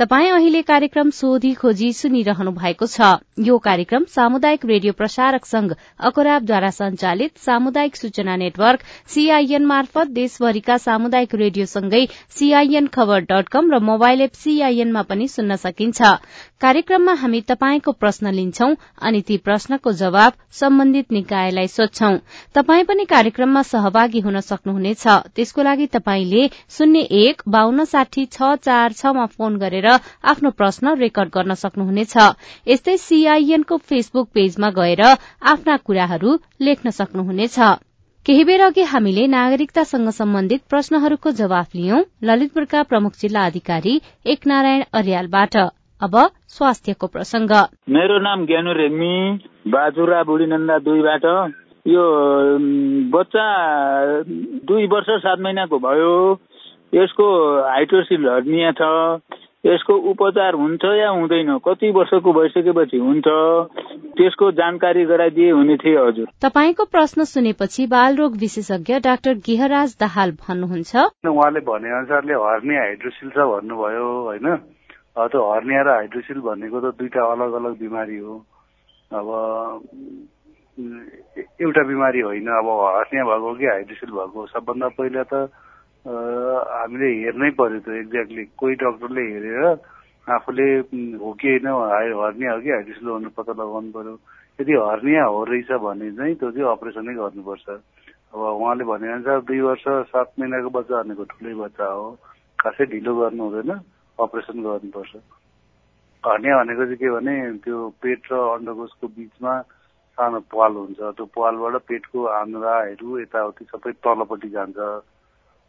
तपाई 0.00 0.28
अहिले 0.28 0.60
कार्यक्रम 0.68 1.08
सोधी 1.14 1.52
खोजी 1.54 1.88
सुनिरहनु 1.92 2.50
भएको 2.52 2.86
छ। 2.86 3.08
यो 3.46 3.56
कार्यक्रम 3.64 4.04
सामुदायिक 4.12 4.64
रेडियो 4.64 4.92
प्रसारक 5.00 5.44
संघ 5.44 5.72
अकोराबद्वारा 6.08 6.70
संचालित 6.76 7.38
सामुदायिक 7.38 7.96
सूचना 7.96 8.36
नेटवर्क 8.42 8.86
सीआईएन 9.14 9.66
मार्फत 9.66 10.14
देशभरिका 10.16 10.76
सामुदायिक 10.84 11.34
रेडियोसँगै 11.42 12.00
सीआईएन 12.38 12.86
खबर 12.96 13.26
डट 13.28 13.48
कम 13.52 13.70
र 13.74 13.80
मोबाइल 13.90 14.20
एप 14.22 14.40
सीआईएनमा 14.40 15.02
पनि 15.12 15.28
सुन्न 15.28 15.56
सकिन्छ। 15.66 16.00
कार्यक्रममा 16.60 17.12
हामी 17.12 17.40
तपाईँको 17.40 17.92
प्रश्न 17.94 18.30
लिन्छौं 18.32 18.74
अनि 19.00 19.20
ती 19.28 19.36
प्रश्नको 19.44 19.92
जवाब 20.00 20.32
सम्बन्धित 20.52 21.12
निकायलाई 21.12 21.68
सोध्छौं। 21.68 22.18
तपाई 22.54 22.82
पनि 22.84 23.04
कार्यक्रममा 23.12 23.62
सहभागी 23.62 24.20
हुन 24.20 24.40
सक्नुहुनेछ। 24.40 25.06
त्यसको 25.36 25.62
लागि 25.62 25.86
तपाईँले 25.86 26.42
शून्य 26.76 27.00
एक 27.20 27.42
बान्न 27.48 27.84
साठी 27.84 28.24
छ 28.26 28.50
चार 28.60 28.92
छमा 28.92 29.24
फोन 29.38 29.56
गरेर 29.56 29.88
आफ्नो 29.88 30.50
प्रश्न 30.60 30.94
रेकर्ड 30.98 31.32
गर्न 31.32 31.54
सक्नुहुनेछ। 31.62 32.14
यस्तै 32.68 32.96
सीआईएनको 32.98 33.76
फेसबुक 33.88 34.28
पेजमा 34.34 34.70
गएर 34.76 35.02
आफ्ना 35.54 35.76
कुराहरू 35.86 36.36
लेख्न 36.60 36.90
सक्नुहुनेछ। 36.90 37.58
केही 38.26 38.44
बेर 38.44 38.60
अघि 38.62 38.82
हामीले 38.84 39.26
नागरिकतासँग 39.32 40.10
सम्बन्धित 40.12 40.68
प्रश्नहरूको 40.68 41.36
जवाफ 41.42 41.74
लियौं। 41.74 42.06
ललितपुरका 42.22 42.82
प्रमुख 42.84 43.20
जिल्ला 43.20 43.46
अधिकारी 43.46 44.00
एक 44.26 44.46
नारायण 44.46 44.84
अर्यालबाट। 44.92 45.62
अब 46.02 46.14
स्वास्थ्यको 46.48 47.06
प्रसंग। 47.06 47.50
मेरो 47.88 48.18
नाम 48.18 48.46
ज्ञानु 48.46 48.72
रेग्मी 48.72 49.14
बाजुरा 49.68 50.22
बुढीनन्दा 50.22 50.78
दुईबाट। 50.78 51.24
यो 51.86 52.04
बच्चा 53.10 53.44
दुई 54.64 54.86
वर्ष 54.86 55.10
सात 55.10 55.38
महिनाको 55.40 55.78
भयो। 55.78 56.40
यसको 56.94 57.26
हाइड्रोसिल 57.68 58.28
हर्निया 58.28 58.72
छ। 58.72 58.82
यसको 59.66 59.94
उपचार 60.10 60.54
हुन्छ 60.54 60.84
या 60.84 61.08
हुँदैन? 61.08 61.58
कति 61.58 61.90
वर्षको 61.90 62.32
भइसकेपछि 62.32 62.96
हुन्छ? 62.96 63.24
त्यसको 64.16 64.50
जानकारी 64.52 65.04
गराइदिए 65.04 65.50
हुने 65.50 65.76
थियो 65.76 66.08
हजुर। 66.08 66.26
तपाईँको 66.42 66.84
प्रश्न 66.84 67.24
सुनेपछि 67.24 67.86
बाल 67.86 68.16
रोग 68.16 68.40
विशेषज्ञ 68.40 68.98
डाक्टर 69.00 69.34
गिहराज 69.46 69.96
दाहाल 70.00 70.30
भन्नुहुन्छ। 70.32 70.96
उहाँले 71.28 71.60
भने 71.60 71.96
अनुसारले 71.96 72.32
हर्निया 72.32 72.80
हाइड्रोसिल 72.80 73.28
छ 73.28 73.38
भन्नुभयो 73.52 74.12
होइन? 74.24 74.56
त्यो 75.16 75.40
हर्निया 75.52 75.82
र 75.82 75.88
हाइड्रोसिल 75.90 76.40
भनेको 76.40 76.80
त 76.80 76.94
दुईटा 76.98 77.20
अलग 77.32 77.52
अलग 77.60 77.72
बिमारी 77.78 78.18
हो। 78.18 78.34
अब 79.10 79.28
एउटा 81.60 81.82
बिमारी 81.86 82.20
होइन 82.20 82.48
अब 82.48 82.68
हर्निया 82.96 83.24
भएको 83.26 83.54
कि 83.58 83.66
हाइड्रोसिल 83.66 84.10
भएको 84.10 84.46
सबभन्दा 84.54 84.88
पहिला 84.98 85.22
त 85.32 85.50
हामीले 86.06 87.08
हेर्नै 87.22 87.50
पर्यो 87.58 87.80
त 87.84 87.88
एक्ज्याक्टली। 88.00 88.44
कोही 88.56 88.74
डक्टरले 88.80 89.22
हेरेर 89.34 89.64
आफूले 90.26 90.68
हो 91.20 91.32
कि 91.40 91.48
होइन 91.48 91.66
हर्निया 92.22 92.52
हो 92.54 92.60
कि 92.60 92.70
हाइड्रोसिल 92.70 93.08
भन्नु 93.10 93.30
पत्ता 93.36 93.52
लगाउनु 93.52 93.90
पर्यो 93.92 94.14
यदि 94.58 94.72
हर्निया 94.72 95.24
हो 95.26 95.38
रहेछ 95.44 95.70
भने 95.84 96.10
चाहिँ 96.16 96.34
त्यो 96.40 96.50
चाहिँ 96.54 96.70
अपरेसनै 96.70 97.14
गर्नुपर्छ। 97.18 97.68
अब 98.30 98.40
उहाँले 98.40 98.84
भनेअनुसार 98.86 99.40
दुई 99.42 99.60
वर्ष 99.60 99.84
सात 100.14 100.28
महिनाको 100.38 100.70
बच्चा 100.70 101.02
भनेको 101.02 101.24
ठुलै 101.34 101.54
बच्चा 101.60 101.86
हो। 101.92 102.08
खासै 102.58 102.84
ढिलो 102.94 103.12
गर्नु 103.20 103.42
हुँदैन। 103.44 103.70
अपरेसन 104.20 104.62
गर्नुपर्छ। 104.62 105.12
हर्निया 106.24 106.56
भनेको 106.58 106.84
चाहिँ 106.84 106.96
के 107.00 107.08
भने 107.10 107.34
त्यो 107.64 107.76
पेट 108.02 108.22
र 108.32 108.34
अन्डकोशको 108.54 109.06
बिचमा 109.16 109.52
सानो 110.18 110.38
पाल 110.52 110.72
हुन्छ। 110.76 111.00
त्यो 111.16 111.26
पालबाट 111.36 111.74
पेटको 111.88 112.18
आन्द्राहरू 112.40 113.08
यताउति 113.18 113.64
सबै 113.72 113.92
तलपट्टि 114.04 114.48
जान्छ। 114.56 114.78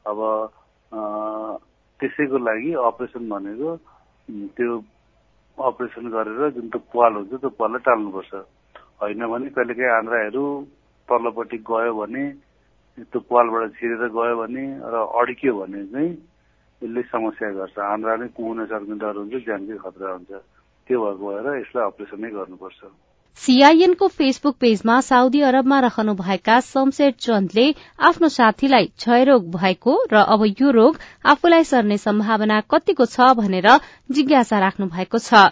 अब 0.06 0.20
त्यसैको 2.00 2.38
लागि 2.48 2.72
अपरेसन 2.90 3.24
भनेको 3.30 3.70
त्यो 4.58 4.72
अपरेसन 5.58 6.06
गरेर 6.12 6.50
जुन 6.56 6.68
त्यो 6.74 6.82
पाल 6.92 7.12
हुन्छ 7.16 7.34
त्यो 7.42 7.50
पाललाई 7.60 7.82
टाल्नुपर्छ। 7.88 8.34
होइन 9.02 9.22
भने 9.32 9.50
कहिलेकाहीँ 9.56 9.94
आन्द्राहरू 9.98 10.44
तल्लोपट्टि 11.10 11.58
गयो 11.70 11.94
भने 11.96 12.24
त्यो 13.08 13.20
पालबाट 13.30 13.64
छिरेर 13.78 14.04
गयो 14.18 14.36
भने 14.42 14.64
र 14.84 14.96
अड्कियो 15.20 15.54
भने 15.60 15.80
चाहिँ 15.94 16.12
यसले 16.82 17.02
समस्या 17.08 17.50
गर्छ 17.52 17.80
आन्द्रा 17.86 18.16
नै 18.18 18.28
कुहुन 18.34 18.66
सक्ने 18.68 18.96
डर 18.98 19.16
हुन्छ 19.18 19.44
ज्यानकै 19.44 19.78
खतरा 19.78 20.12
हुन्छ 20.12 20.32
त्यो 20.88 20.98
भएको 21.02 21.24
भएर 21.24 21.48
यसलाई 21.56 21.86
अपरेसनै 21.86 22.30
गर्नुपर्छ 22.32 22.92
सीआईएनको 23.40 24.08
फेसबुक 24.10 24.56
पेजमा 24.60 24.96
साउदी 25.02 25.42
अरबमा 25.44 25.80
रहनुभएका 25.80 26.60
शमशेर 26.64 27.12
चन्दले 27.20 27.66
आफ्नो 28.04 28.30
साथीलाई 28.32 28.86
क्षयरोग 28.96 29.48
भएको 29.54 29.96
र 30.12 30.24
अब 30.28 30.44
यो 30.52 30.72
रोग 30.72 31.00
आफूलाई 31.26 31.64
सर्ने 31.66 31.98
सम्भावना 32.00 32.60
कतिको 32.70 33.06
छ 33.08 33.32
भनेर 33.36 33.70
जिज्ञासा 34.12 34.60
राख्नु 34.60 34.88
भएको 34.90 35.22
छ 35.22 35.44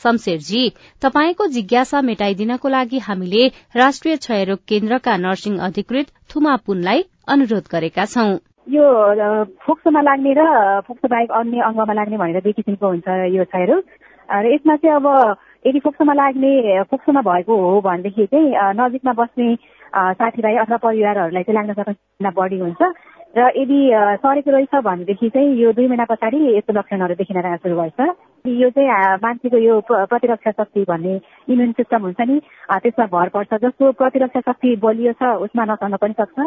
शमशेरजी 0.00 0.62
तपाईँको 1.02 1.46
जिज्ञासा 1.50 2.00
मेटाइदिनको 2.04 2.68
लागि 2.70 2.98
हामीले 3.00 3.46
राष्ट्रिय 3.76 4.16
क्षयरोग 4.18 4.64
केन्द्रका 4.68 5.16
नर्सिङ 5.18 5.58
अधिकृत 5.64 6.12
थुमा 6.30 6.56
पुनलाई 6.66 7.04
अनुरोध 7.28 7.70
गरेका 7.70 8.06
छौं 8.08 8.28
यो 8.66 8.84
फोक्सोमा 9.66 10.00
लाग्ने 10.00 10.32
र 10.38 10.42
फोक्सो 10.86 11.08
बाहेक 11.08 11.30
अन्य 11.30 11.60
अङ्गमा 11.68 11.92
लाग्ने 11.92 12.16
भनेर 12.16 12.40
दुई 12.40 12.52
किसिमको 12.52 12.88
हुन्छ 12.88 13.08
यो 13.36 13.44
क्षयरोग 13.44 13.84
र 14.28 14.46
यसमा 14.54 14.76
चाहिँ 14.76 14.96
अब 14.96 15.06
यदि 15.66 15.80
फोक्सोमा 15.84 16.14
लाग्ने 16.14 16.82
फोक्सोमा 16.90 17.20
भएको 17.28 17.56
हो 17.60 17.80
भनेदेखि 17.80 18.26
चाहिँ 18.26 18.72
नजिकमा 18.80 19.12
बस्ने 19.20 19.54
साथीभाइ 19.94 20.56
अथवा 20.64 20.76
परिवारहरूलाई 20.76 21.42
चाहिँ 21.42 21.56
लाग्न 21.58 21.72
सक्ने 21.82 22.30
बढी 22.36 22.58
हुन्छ। 22.58 22.82
र 23.36 23.50
यदि 23.56 23.78
सरेको 24.22 24.50
रहेछ 24.50 24.74
भनेदेखि 24.84 25.28
चाहिँ 25.28 25.56
यो 25.60 25.72
दुई 25.72 25.86
महिना 25.88 26.04
पछाडि 26.10 26.38
यस्तो 26.56 26.72
लक्षणहरू 26.72 27.14
देखिन 27.14 27.40
सुरु 27.56 27.76
भएछ। 27.76 28.00
यो 28.44 28.70
चाहिँ 28.70 29.16
मान्छेको 29.22 29.58
यो 29.58 29.80
प्रतिरक्षा 29.90 30.50
शक्ति 30.50 30.84
भन्ने 30.88 31.14
इम्युन 31.52 31.72
सिस्टम 31.72 32.02
हुन्छ 32.02 32.20
नि 32.20 32.40
त्यसमा 32.82 33.06
भर 33.12 33.28
पर्छ 33.34 33.54
जसको 33.64 33.92
प्रतिरक्षा 33.92 34.40
शक्ति 34.40 34.76
बलियो 34.84 35.12
छ 35.18 35.34
उसमा 35.46 35.64
नसर्न 35.72 35.96
पनि 35.96 36.14
सक्छ। 36.20 36.38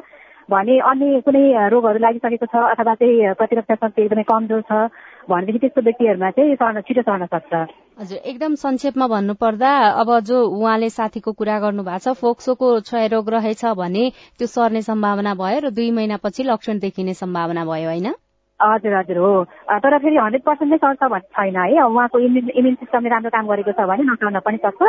भने 0.50 0.80
अन्य 0.90 1.20
कुनै 1.28 1.44
रोगहरू 1.70 2.00
लागिसकेको 2.00 2.46
छ 2.46 2.56
अथवा 2.74 2.94
चाहिँ 2.96 3.34
प्रतिरक्षा 3.40 3.76
शक्ति 3.76 4.02
एकदमै 4.02 4.24
कमजोर 4.32 4.62
छ 4.70 4.72
भनेदेखि 5.30 5.60
त्यस्तो 5.60 5.82
व्यक्तिहरूमा 5.88 6.30
चाहिँ 6.38 6.56
सर्न 6.56 6.82
छिटो 6.88 7.02
सर्न 7.08 7.26
सक्छ। 7.34 7.54
हजुर 8.00 8.18
एकदम 8.32 8.54
संक्षेपमा 8.62 9.08
भन्नुपर्दा 9.08 9.72
अब 10.02 10.10
जो 10.30 10.38
उहाँले 10.48 10.90
साथीको 10.90 11.32
कुरा 11.36 11.60
गर्नु 11.60 11.84
भएको 11.84 12.00
छ 12.06 12.16
फोक्सोको 12.22 12.68
क्षयरोग 12.88 13.30
रहेछ 13.36 13.66
भने 13.76 14.04
त्यो 14.40 14.48
सर्ने 14.48 14.82
सम्भावना 14.88 15.34
भयो 15.36 15.60
र 15.68 15.70
दुई 15.76 15.92
महिनापछि 15.92 16.44
लक्षण 16.48 16.80
देखिने 16.80 17.14
सम्भावना 17.24 17.66
भयो 17.68 17.90
होइन? 17.92 18.08
हजुर 18.60 18.94
हजुर 18.98 19.18
हो। 19.18 19.34
तर 19.84 19.98
फेरि 20.00 20.18
हन्ड्रेड 20.18 20.44
पर्सेन्ट 20.48 20.72
नै 20.72 20.78
सर्छ 20.80 21.04
भन्ने 21.12 21.30
छैन 21.36 21.58
है। 21.58 21.84
उहाँको 21.84 22.20
इम्युन 22.20 22.50
इम्युन 22.56 22.76
सिस्टमले 22.82 23.10
राम्रो 23.10 23.30
काम 23.36 23.46
गरेको 23.52 23.72
छ 23.76 23.86
भने 23.92 24.04
नसर्न 24.08 24.40
पनि 24.48 24.58
सक्छ। 24.64 24.82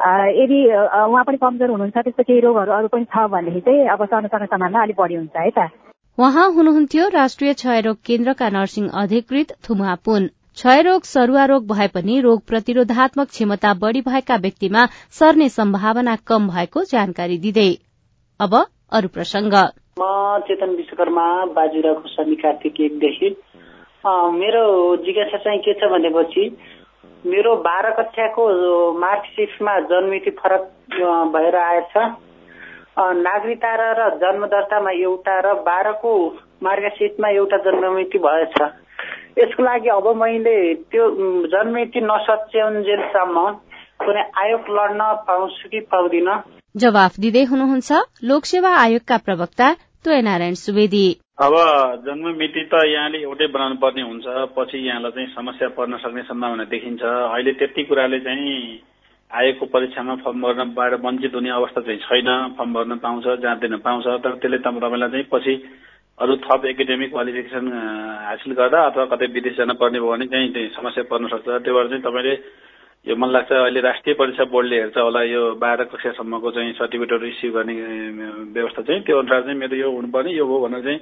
यदि 0.00 0.58
उहाँ 0.70 1.24
पनि 1.24 1.36
कमजोर 1.36 1.70
हुनुहुन्छ 1.70 1.96
त्यस्तो 1.98 2.22
केही 2.22 2.40
रोगहरू 2.40 2.72
अरू 2.72 2.88
पनि 2.88 3.04
छ 3.04 3.28
भनेदेखि 3.30 3.60
चाहिँ 3.60 3.88
अब 3.94 4.04
सर्न 4.04 4.26
सक्ने 4.26 4.46
सम्भावना 4.46 4.82
अलिक 4.82 4.96
बढी 5.00 5.14
हुन्छ 5.14 5.36
है 5.36 5.50
त। 5.50 5.68
उहाँ 6.18 6.46
हुनुहुन्थ्यो 6.52 7.08
राष्ट्रिय 7.14 7.52
क्षयरोग 7.54 7.96
केन्द्रका 8.06 8.48
नर्सिङ 8.50 8.88
अधिकृत 9.02 9.52
थुमापुन 9.68 10.26
क्षयरोग 10.56 11.02
सरुवा 11.04 11.44
रोग 11.52 11.66
भए 11.68 11.86
पनि 11.94 12.20
रोग 12.20 12.40
प्रतिरोधात्मक 12.46 13.28
क्षमता 13.28 13.74
बढ़ी 13.82 14.00
भएका 14.08 14.36
व्यक्तिमा 14.46 14.86
सर्ने 15.18 15.48
सम्भावना 15.50 16.16
कम 16.28 16.48
भएको 16.48 16.84
जानकारी 16.92 17.38
दिँदै। 17.44 17.70
अब 18.40 18.54
अरू 18.92 19.08
प्रसंग 19.14 19.54
म 20.00 20.02
चेतन 20.48 20.70
विश्वकर्मा 20.76 21.28
बाजुरा 21.54 21.92
खुर्सानी 21.94 22.36
कार्तिक 22.42 22.80
एकदेखि। 22.80 23.30
मेरो 24.34 24.64
जिज्ञासा 25.04 25.38
चाहिँ 25.38 25.60
के 25.60 25.72
छ 25.80 25.90
भनेपछि 25.92 26.44
मेरो 27.26 27.54
बाह्र 27.62 27.90
कक्षाको 27.92 28.42
मार्कसिटमा 28.98 29.78
जन्मिति 29.88 30.30
फरक 30.38 30.62
भएर 31.32 31.56
आएछ। 31.56 31.96
नागरिकता 32.98 33.72
र 33.92 34.08
जन्म 34.16 34.46
दर्तामा 34.46 34.90
एउटा 34.90 35.38
र 35.40 35.52
बाह्रको 35.66 36.12
मार्गसिटमा 36.62 37.28
एउटा 37.30 37.56
जन्ममिति 37.66 38.18
भएछ। 38.18 38.56
यसको 39.38 39.62
लागि 39.62 39.88
अब 39.88 40.06
मैले 40.16 40.56
त्यो 40.90 41.04
जन्ममिति 41.46 42.00
नसच्याउन्जेलसम्म 42.00 43.46
कुनै 44.00 44.22
आयोग 44.42 44.64
लड्न 44.70 45.12
पाउँछु 45.28 45.68
कि 45.68 45.80
पाउँदिन। 45.92 46.28
जवाफ 46.74 47.12
दिँदै 47.20 47.44
हुनुहुन्छ 47.44 47.90
लोकसेवा 48.24 48.70
आयोगका 48.80 49.16
प्रवक्ता 49.26 49.68
नारायण 50.06 50.54
सुवेदी। 50.54 51.06
अब 51.38 51.54
जन्म 52.04 52.26
मिति 52.36 52.62
त 52.72 52.74
यहाँले 52.88 53.18
एउटै 53.20 53.46
बनाउनु 53.52 53.76
पर्ने 53.76 54.02
हुन्छ 54.02 54.24
पछि 54.56 54.78
यहाँलाई 54.80 55.12
चाहिँ 55.12 55.28
समस्या 55.36 55.68
पर्न 55.76 55.96
सक्ने 56.00 56.22
सम्भावना 56.24 56.64
देखिन्छ। 56.64 57.02
अहिले 57.04 57.52
त्यति 57.60 57.82
कुराले 57.84 58.20
चाहिँ 58.20 58.80
आएको 59.30 59.66
परीक्षामा 59.66 60.14
फर्म 60.24 60.40
भर्नबाट 60.40 60.92
वञ्चित 61.04 61.34
हुने 61.34 61.50
अवस्था 61.52 61.80
चाहिँ 61.80 62.00
छैन 62.00 62.28
फर्म 62.56 62.72
भर्न 62.72 62.96
पाउँछ 63.04 63.26
जाँदैन 63.44 63.76
पाउँछ 63.84 64.06
तर 64.24 64.32
त्यसले 64.40 64.58
तपाईँलाई 64.64 65.10
चाहिँ 65.10 65.28
पछि 65.32 65.54
अरू 66.18 66.36
थप 66.48 66.64
एकाडेमिक 66.64 67.10
क्वालिफिकेसन 67.10 67.64
हासिल 68.24 68.52
गर्दा 68.52 68.80
अथवा 68.80 69.04
कतै 69.12 69.26
विदेश 69.36 69.56
जान 69.56 69.72
पर्ने 69.76 70.00
भयो 70.00 70.10
भने 70.10 70.26
चाहिँ 70.26 70.68
समस्या 70.80 71.04
पर्न 71.12 71.28
सक्छ। 71.28 71.48
त्यो 71.60 71.74
भएर 71.76 71.88
चाहिँ 71.88 72.02
तपाईँले 72.02 72.34
यो 73.06 73.16
मन 73.16 73.30
लाग्छ 73.32 73.52
अहिले 73.52 73.80
राष्ट्रिय 73.80 74.14
परीक्षा 74.14 74.44
बोर्डले 74.52 74.76
हेर्छ 74.76 74.96
होला 74.98 75.22
यो 75.24 75.42
बाह्र 75.56 75.84
कक्षासम्मको 75.88 76.50
चाहिँ 76.52 76.72
सर्टिफिकेटहरू 76.76 77.26
इस्यु 77.26 77.52
गर्ने 77.52 77.74
व्यवस्था 78.52 78.82
चाहिँ 78.82 79.02
त्यो 79.08 79.18
अनुसार 79.18 79.40
चाहिँ 79.42 79.58
मेरो 79.58 79.76
यो 79.76 79.88
हुनुपर्ने 79.90 80.32
यो 80.36 80.44
हो 80.44 80.58
भनेर 80.60 80.84
चाहिँ 80.84 81.00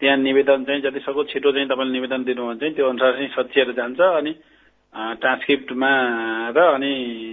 त्यहाँ 0.00 0.16
निवेदन 0.18 0.64
चाहिँ 0.64 0.82
जति 0.82 1.00
सक्दो 1.02 1.24
छिटो 1.34 1.52
चाहिँ 1.52 1.68
तपाईँले 1.68 1.92
निवेदन 1.92 2.22
दिनुभयो 2.24 2.54
चाहिँ 2.62 2.74
त्यो 2.74 2.88
अनुसार 2.88 3.12
चाहिँ 3.12 3.28
सचिएर 3.34 3.72
जान्छ 3.74 4.00
अनि 4.00 4.32
ट्रान्सक्रिप्टमा 4.94 5.92
र 6.54 6.58
अनि 6.78 6.92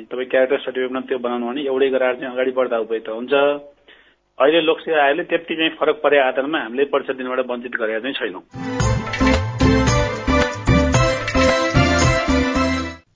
तपाईँ 0.10 0.30
क्यारेक्टर 0.34 0.60
सर्टिफिकेटमा 0.66 1.02
त्यो 1.06 1.18
बनाउनु 1.20 1.46
भने 1.46 1.62
एउटै 1.70 1.90
गराएर 1.94 2.16
चाहिँ 2.16 2.34
अगाडि 2.34 2.52
बढ्दा 2.58 2.78
उपयुक्त 2.82 3.10
हुन्छ। 3.10 3.34
अहिले 3.34 4.62
लोकसेवा 4.62 5.04
आयोगले 5.06 5.24
त्यति 5.30 5.56
चाहिँ 5.56 5.78
फरक 5.78 6.02
परे 6.04 6.18
आधारमा 6.26 6.60
हामीले 6.66 6.86
परीक्षा 6.90 7.14
दिनबाट 7.14 7.46
वञ्चित 7.46 7.76
गरेका 7.78 8.00
चाहिँ 8.00 8.18
छैनौँ। 8.18 8.89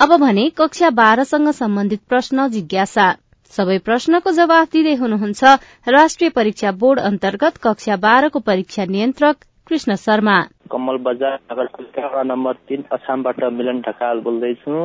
अब 0.03 0.11
भने 0.19 0.43
कक्षा 0.49 0.89
बाह्रसँग 0.89 1.49
सम्बन्धित 1.53 1.99
प्रश्न 2.09 2.47
जिज्ञासा। 2.53 3.05
सबै 3.53 3.77
प्रश्नको 3.85 4.31
जवाफ 4.31 4.71
दिँदै 4.71 4.95
हुनुहुन्छ 5.01 5.51
राष्ट्रिय 5.87 6.29
परीक्षा 6.29 6.71
बोर्ड 6.81 6.99
अन्तर्गत 7.01 7.59
कक्षा 7.63 7.95
बाह्रको 8.05 8.39
परीक्षा 8.49 8.85
नियन्त्रक 8.95 9.37
कृष्ण 9.67 9.95
शर्मा। 10.01 10.35
कमल 10.71 10.97
बजार 11.05 11.37
नगरपालिका 11.51 12.23
नम्बर 12.23 12.59
तिन 12.67 12.83
अछामबाट 12.91 13.43
मिलन 13.53 13.79
ढकाल 13.87 14.19
बोल्दैछु। 14.27 14.83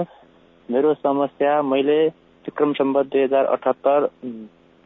मेरो 0.69 0.95
समस्या 1.01 1.61
मैले 1.73 1.99
विक्रम 2.45 2.79
सम्बत 2.79 3.13
दुई 3.13 3.23
हजार 3.25 3.53
अठहत्तर 3.59 4.09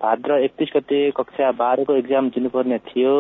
भाद्र 0.01 0.43
एकतिस 0.49 0.77
गते 0.77 1.05
कक्षा 1.21 1.53
बाह्रको 1.61 1.97
इक्जाम 1.97 2.29
दिनुपर्ने 2.33 2.79
थियो। 2.89 3.15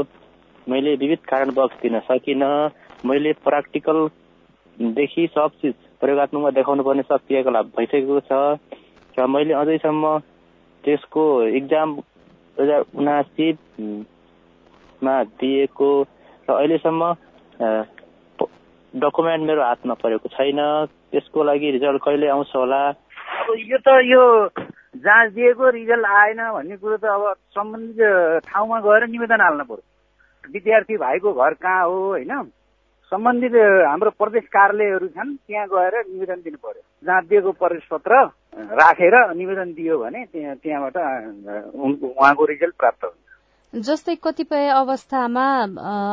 मैले 0.67 0.97
विविध 0.97 1.31
कारणवश 1.31 1.79
दिन 1.83 2.01
सकिनँ। 2.11 2.53
मैले 3.07 3.33
प्र्याक्टिकलदेखि 3.45 5.31
सब 5.39 5.61
चिज 5.63 5.75
प्रयोगत्मकमा 6.03 6.51
देखाउनु 6.59 6.83
पर्ने 6.83 7.03
सब 7.07 7.21
क्रियाकलाप 7.27 7.67
भइसकेको 7.79 8.21
छ। 8.27 8.59
र 9.15 9.27
मैले 9.31 9.55
अझैसम्म 9.55 10.05
त्यसको 10.85 11.25
इक्जाम 11.63 11.89
दुई 11.97 12.65
हजार 12.65 12.81
उनासीमा 12.99 15.15
दिएको 15.41 15.91
र 16.49 16.53
अहिलेसम्म 16.53 17.03
डकुमेन्ट 18.95 19.43
मेरो 19.47 19.63
हातमा 19.63 19.95
परेको 20.03 20.29
छैन। 20.29 20.59
त्यसको 21.13 21.43
लागि 21.45 21.71
रिजल्ट 21.71 22.03
कहिले 22.05 22.29
आउँछ 22.29 22.57
होला? 22.57 22.89
यो 23.63 23.79
त 23.79 23.89
यो 24.05 24.49
जाँच 25.07 25.33
दिएको 25.33 25.71
रिजल्ट 25.71 26.07
आएन 26.07 26.39
भन्ने 26.53 26.77
कुरो 26.77 26.97
त 26.97 27.05
अब 27.05 27.35
सम्बन्धित 27.57 28.45
ठाउँमा 28.51 28.81
गएर 28.81 29.07
निवेदन 29.07 29.41
हाल्नु 29.41 29.65
पर्यो। 29.65 30.53
विद्यार्थी 30.53 30.97
भाइको 30.99 31.33
घर 31.33 31.55
कहाँ 31.63 31.85
हो 31.87 32.09
होइन? 32.09 32.33
सम्बन्धित 33.13 33.55
हाम्रो 33.85 34.11
प्रदेश 34.17 34.45
कार्यालयहरू 34.49 35.07
छन् 35.09 35.37
त्यहाँ 35.37 35.67
गएर 35.69 35.95
निवेदन 36.03 36.41
दिनु 36.43 36.59
पर्यो 36.65 36.83
जहाँ 37.05 37.23
दिएको 37.29 37.53
प्रवेश 37.61 37.85
पत्र 37.91 38.13
राखेर 38.73 39.15
निवेदन 39.37 39.73
दियो 39.77 39.99
भने 39.99 40.25
त्यहाँ 40.33 40.57
त्यहाँबाट 40.57 40.97
उहाँको 40.97 42.45
रिजल्ट 42.45 42.75
प्राप्त 42.75 43.05
हुन्छ। 43.05 43.32
जस्तै 43.73 44.15
कतिपय 44.25 44.67
अवस्थामा 44.69 45.45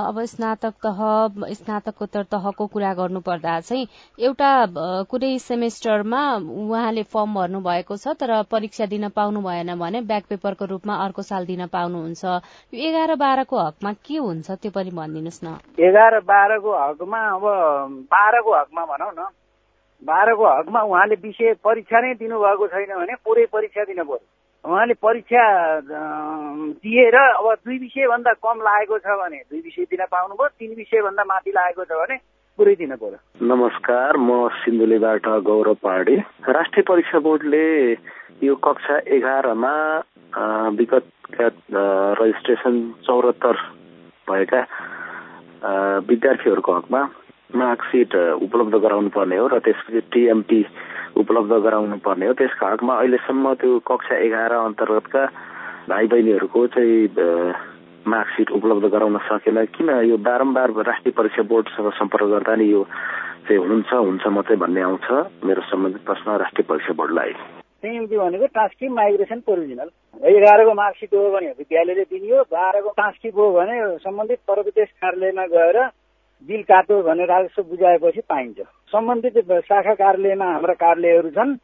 अब 0.08 0.19
स्नातक 0.26 0.74
तह 0.86 1.00
स्नातकोत्तर 1.54 2.24
तहको 2.32 2.67
कुरा 2.72 2.93
गर्नुपर्दा 2.95 3.60
चाहिँ 3.62 3.88
एउटा 4.28 4.52
कुनै 5.12 5.32
सेमेस्टरमा 5.39 6.22
उहाँले 6.38 7.04
फर्म 7.04 7.34
भर्नु 7.36 7.60
भएको 7.67 7.98
छ 7.98 8.15
तर 8.15 8.32
परीक्षा 8.48 8.86
दिन 8.95 9.10
पाउनु 9.12 9.41
भएन 9.43 9.76
भने 9.76 10.02
ब्याक 10.08 10.24
पेपरको 10.30 10.65
रूपमा 10.72 10.95
अर्को 11.06 11.22
साल 11.22 11.45
दिन 11.52 11.65
पाउनुहुन्छ। 11.67 12.24
यो 12.74 12.80
एघार 12.89 13.15
बाह्रको 13.19 13.60
हकमा 13.60 13.93
के 14.08 14.17
हुन्छ 14.17 14.52
त्यो 14.52 14.72
पनि 14.72 14.95
भनिदिनुहोस् 14.95 15.43
न। 15.43 15.60
एघार 15.84 16.19
बाह्रको 16.32 16.72
हकमा 16.80 17.22
अब 17.36 17.43
बाह्रको 18.08 18.56
हकमा 18.56 18.86
भनौँ 18.88 19.12
न। 19.19 19.28
बाह्रको 20.02 20.43
हकमा 20.58 20.82
उहाँले 20.88 21.15
विषय 21.28 21.54
परीक्षा 21.60 22.08
नै 22.08 22.13
दिनुभएको 22.24 22.67
छैन 22.67 22.91
भने 22.95 23.24
पुरै 23.28 23.45
परीक्षा 23.52 23.84
दिनु 23.84 24.04
पर्यो। 24.08 24.28
उहाँले 24.65 24.93
परीक्षा 24.93 25.43
दिएर 25.82 27.15
अब 27.15 27.45
दुई 27.65 27.78
विषयभन्दा 27.80 28.32
कम 28.43 28.58
लागेको 28.60 28.98
छ 29.00 29.15
भने 29.19 29.38
दुई 29.50 29.60
विषय 29.60 29.84
दिन 29.88 30.06
पाउनुभयो 30.12 30.48
तिन 30.60 30.76
विषयभन्दा 30.76 31.24
माथि 31.24 31.52
लागेको 31.52 31.84
छ 31.86 31.91
भने 31.95 32.17
नमस्कार 32.60 34.17
म 34.19 34.48
सिन्धुलीबाट 34.60 35.28
गौरव 35.48 35.74
पहाडी। 35.80 36.15
राष्ट्रिय 36.52 36.84
परीक्षा 36.84 37.19
बोर्डले 37.24 37.91
यो 38.43 38.56
कक्षा 38.56 38.98
एघारमा 39.08 39.74
विगतका 40.76 41.48
रजिस्ट्रेसन 42.19 42.76
चौरात्तर 43.08 43.56
भएका 44.28 44.62
विद्यार्थीहरूको 46.04 46.72
हकमा 46.74 47.02
मार्कसिट 47.49 48.15
उपलब्ध 48.45 48.75
गराउनु 48.77 49.09
पर्ने 49.09 49.38
हो 49.38 49.47
र 49.47 49.59
त्यसपछि 49.59 49.99
टिएमटी 50.13 50.62
उपलब्ध 51.17 51.53
गराउनु 51.59 51.97
पर्ने 51.97 52.27
हो 52.27 52.33
त्यसको 52.38 52.65
हकमा 52.65 52.93
अहिलेसम्म 52.95 53.53
त्यो 53.55 53.79
कक्षा 53.81 54.15
एघार 54.17 54.53
अन्तर्गतका 54.53 55.23
भाइ 55.89 56.07
बहिनीहरूको 56.07 56.65
चाहिँ 56.69 57.07
मार्कसिट 58.05 58.51
उपलब्ध 58.51 58.85
गराउन 58.88 59.17
सकेन 59.25 59.65
किन 59.67 59.89
यो 60.05 60.17
बारम्बार 60.19 60.69
राष्ट्रिय 60.85 61.13
परीक्षा 61.17 61.43
बोर्डसँग 61.49 61.89
सम्पर्क 61.97 62.29
गर्दा 62.29 62.55
नि 62.55 62.69
यो 62.71 62.83
चाहिँ 63.47 63.62
हुन्छ 63.62 63.93
हुन्छ 63.93 64.27
मात्रै 64.29 64.57
भन्ने 64.59 64.81
आउँछ 64.81 65.09
मेरो 65.41 65.62
सम्बन्धित 65.67 66.05
प्रश्न 66.05 66.38
राष्ट्रिय 66.38 66.65
परीक्षा 66.69 66.93
बोर्डलाई 66.93 67.33
भनेको 67.81 68.45
ट्रान्सक्रिप 68.47 68.91
माइग्रेसन 68.93 69.41
ओरिजिनल 69.47 69.89
एघारको 70.29 70.73
मार्कसिट 70.75 71.13
हो 71.15 71.29
भने 71.31 71.49
विद्यालयले 71.57 72.03
दिने 72.05 72.41
बाह्रको 72.51 72.89
ट्रान्सक्रिप 72.91 73.38
हो 73.38 73.51
भने 73.53 73.79
सम्बन्धित 73.99 74.39
प्रविदेश 74.45 74.89
कार्यालयमा 75.01 75.45
गएर 75.55 75.79
बिल 76.47 76.62
काट्यो 76.63 77.02
भने 77.04 77.25
राजस्व 77.25 77.63
बुझाएपछि 77.63 78.21
पाइन्छ। 78.30 78.60
सम्बन्धित 78.93 79.38
शाखा 79.69 79.93
कार्यालयमा 79.93 80.45
हाम्रा 80.45 80.73
कार्यालयहरू 80.73 81.30
छन् 81.32 81.58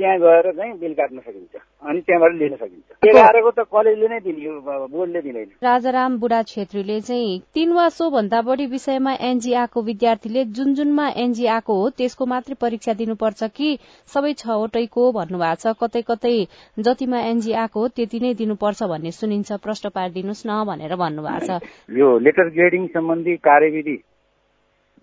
त्यहाँ 0.00 0.18
गएर 0.18 0.46
चाहिँ 0.56 0.72
बिल 0.80 0.92
काट्न 0.94 1.18
सकिन्छ 1.20 1.54
अनि 1.84 2.00
त्यहाँबाट 2.00 2.32
लिन 2.40 2.54
सकिन्छ। 2.56 3.08
एघारको 3.08 3.50
त 3.50 3.60
कलेजले 3.68 4.08
नै 4.08 4.20
दिने 4.20 4.48
बोर्डले 4.88 5.20
दिँदैन। 5.20 5.48
राजाराम 5.60 6.16
बुढा 6.18 6.40
छेत्रीले 6.48 7.00
चाहिँ 7.00 7.40
तीन 7.54 7.72
वा 7.72 7.88
सो 7.92 8.08
भन्दा 8.10 8.40
बढी 8.40 8.66
विषयमा 8.66 9.12
एनजी 9.20 9.52
आएको 9.60 9.82
विद्यार्थीले 9.82 10.44
जुन 10.56 10.74
जुनमा 10.74 11.08
एनजी 11.20 11.46
आएको 11.46 11.74
हो 11.76 11.88
त्यसको 12.00 12.26
मात्रै 12.32 12.56
परीक्षा 12.56 12.92
दिनुपर्छ 12.96 13.42
कि 13.52 13.68
सबै 14.08 14.32
छवटैको 14.40 15.12
भन्नुभएको 15.12 15.60
छ। 15.60 15.76
कतै 15.76 16.02
कतै 16.08 16.36
जतिमा 16.80 17.20
एनजी 17.30 17.52
आएको 17.52 17.80
हो 17.80 17.88
त्यति 17.92 18.20
नै 18.20 18.34
दिनुपर्छ 18.40 18.82
भन्ने 18.88 19.10
सुनिन्छ। 19.12 19.52
प्रश्न 19.60 19.88
पारिदिनुहोस् 19.90 20.46
न 20.46 20.64
भनेर 20.64 20.96
भन्नुभएको 20.96 21.44
छ। 21.44 21.60
यो 21.92 22.18
लेटर 22.24 22.48
ग्रेडिङ 22.56 22.86
सम्बन्धी 22.96 23.36
कार्यविधि 23.36 23.96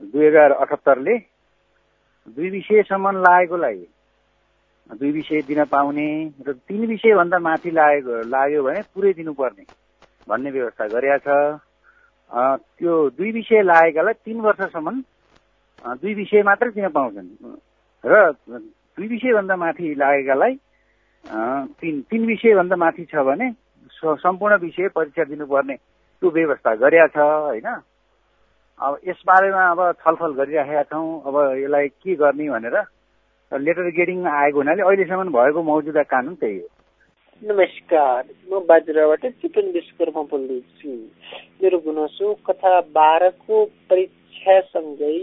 दुई 0.01 0.25
हजार 0.27 0.51
अठहत्तरले 0.53 1.17
दुई 2.37 2.49
विषयसम्म 2.49 3.11
लागेकोलाई 3.17 3.85
दुई 4.89 5.11
विषय 5.11 5.41
दिन 5.43 5.63
पाउने 5.65 6.07
र 6.47 6.53
तिन 6.53 6.85
विषयभन्दा 6.87 7.39
माथि 7.39 7.71
लागेको 7.71 8.21
लाग्यो 8.29 8.63
भने 8.63 8.81
पुरै 8.93 9.13
दिनुपर्ने 9.13 9.63
भन्ने 10.27 10.51
व्यवस्था 10.51 10.87
गरेका 10.87 11.17
छ। 11.17 11.59
त्यो 12.77 12.93
दुई 13.09 13.31
विषय 13.31 13.61
लागेकालाई 13.63 14.13
तिन 14.25 14.39
वर्षसम्म 14.41 15.01
दुई 15.95 16.13
विषय 16.13 16.43
मात्रै 16.43 16.71
दिन 16.71 16.87
पाउँछन्। 16.89 17.29
र 18.03 18.31
दुई 18.97 19.07
विषयभन्दा 19.07 19.55
माथि 19.55 19.93
लागेकालाई 19.95 20.53
तिन 21.79 22.01
तिन 22.09 22.25
विषयभन्दा 22.25 22.75
माथि 22.75 23.05
छ 23.11 23.15
भने 23.27 23.51
सम्पूर्ण 23.91 24.55
विषय 24.61 24.87
परीक्षा 24.95 25.23
दिनुपर्ने 25.23 25.75
त्यो 25.75 26.29
व्यवस्था 26.31 26.75
गरेका 26.75 27.07
छ 27.07 27.17
होइन? 27.17 27.67
अब 28.79 28.97
यसबारेमा 29.07 29.61
अब 29.67 29.79
छलफल 30.01 30.33
गरिराखेका 30.37 30.81
छौँ। 30.83 31.21
अब 31.25 31.35
यसलाई 31.57 31.87
के 31.97 32.15
गर्ने 32.15 32.49
भनेर 32.49 32.75
लेटर 33.51 33.89
गेडिङमा 33.89 34.31
आएको 34.39 34.57
हुनाले 34.57 34.81
अहिलेसम्म 34.83 35.31
भएको 35.33 35.63
मौजुदा 35.63 36.03
कानुन 36.05 36.35
त्यही 36.35 36.57
हो। 36.59 36.67
नमस्कार 37.41 38.23
म 38.53 38.59
बाजुराबाट 38.69 39.25
चिकन 39.41 39.71
विश्वकर्मा 39.73 40.21
बोल्दैछु 40.29 40.89
मेरो 41.57 41.77
गुनासो 41.85 42.33
कथा 42.45 42.73
बाह्रको 42.93 43.63
परीक्षासँगै 43.89 45.17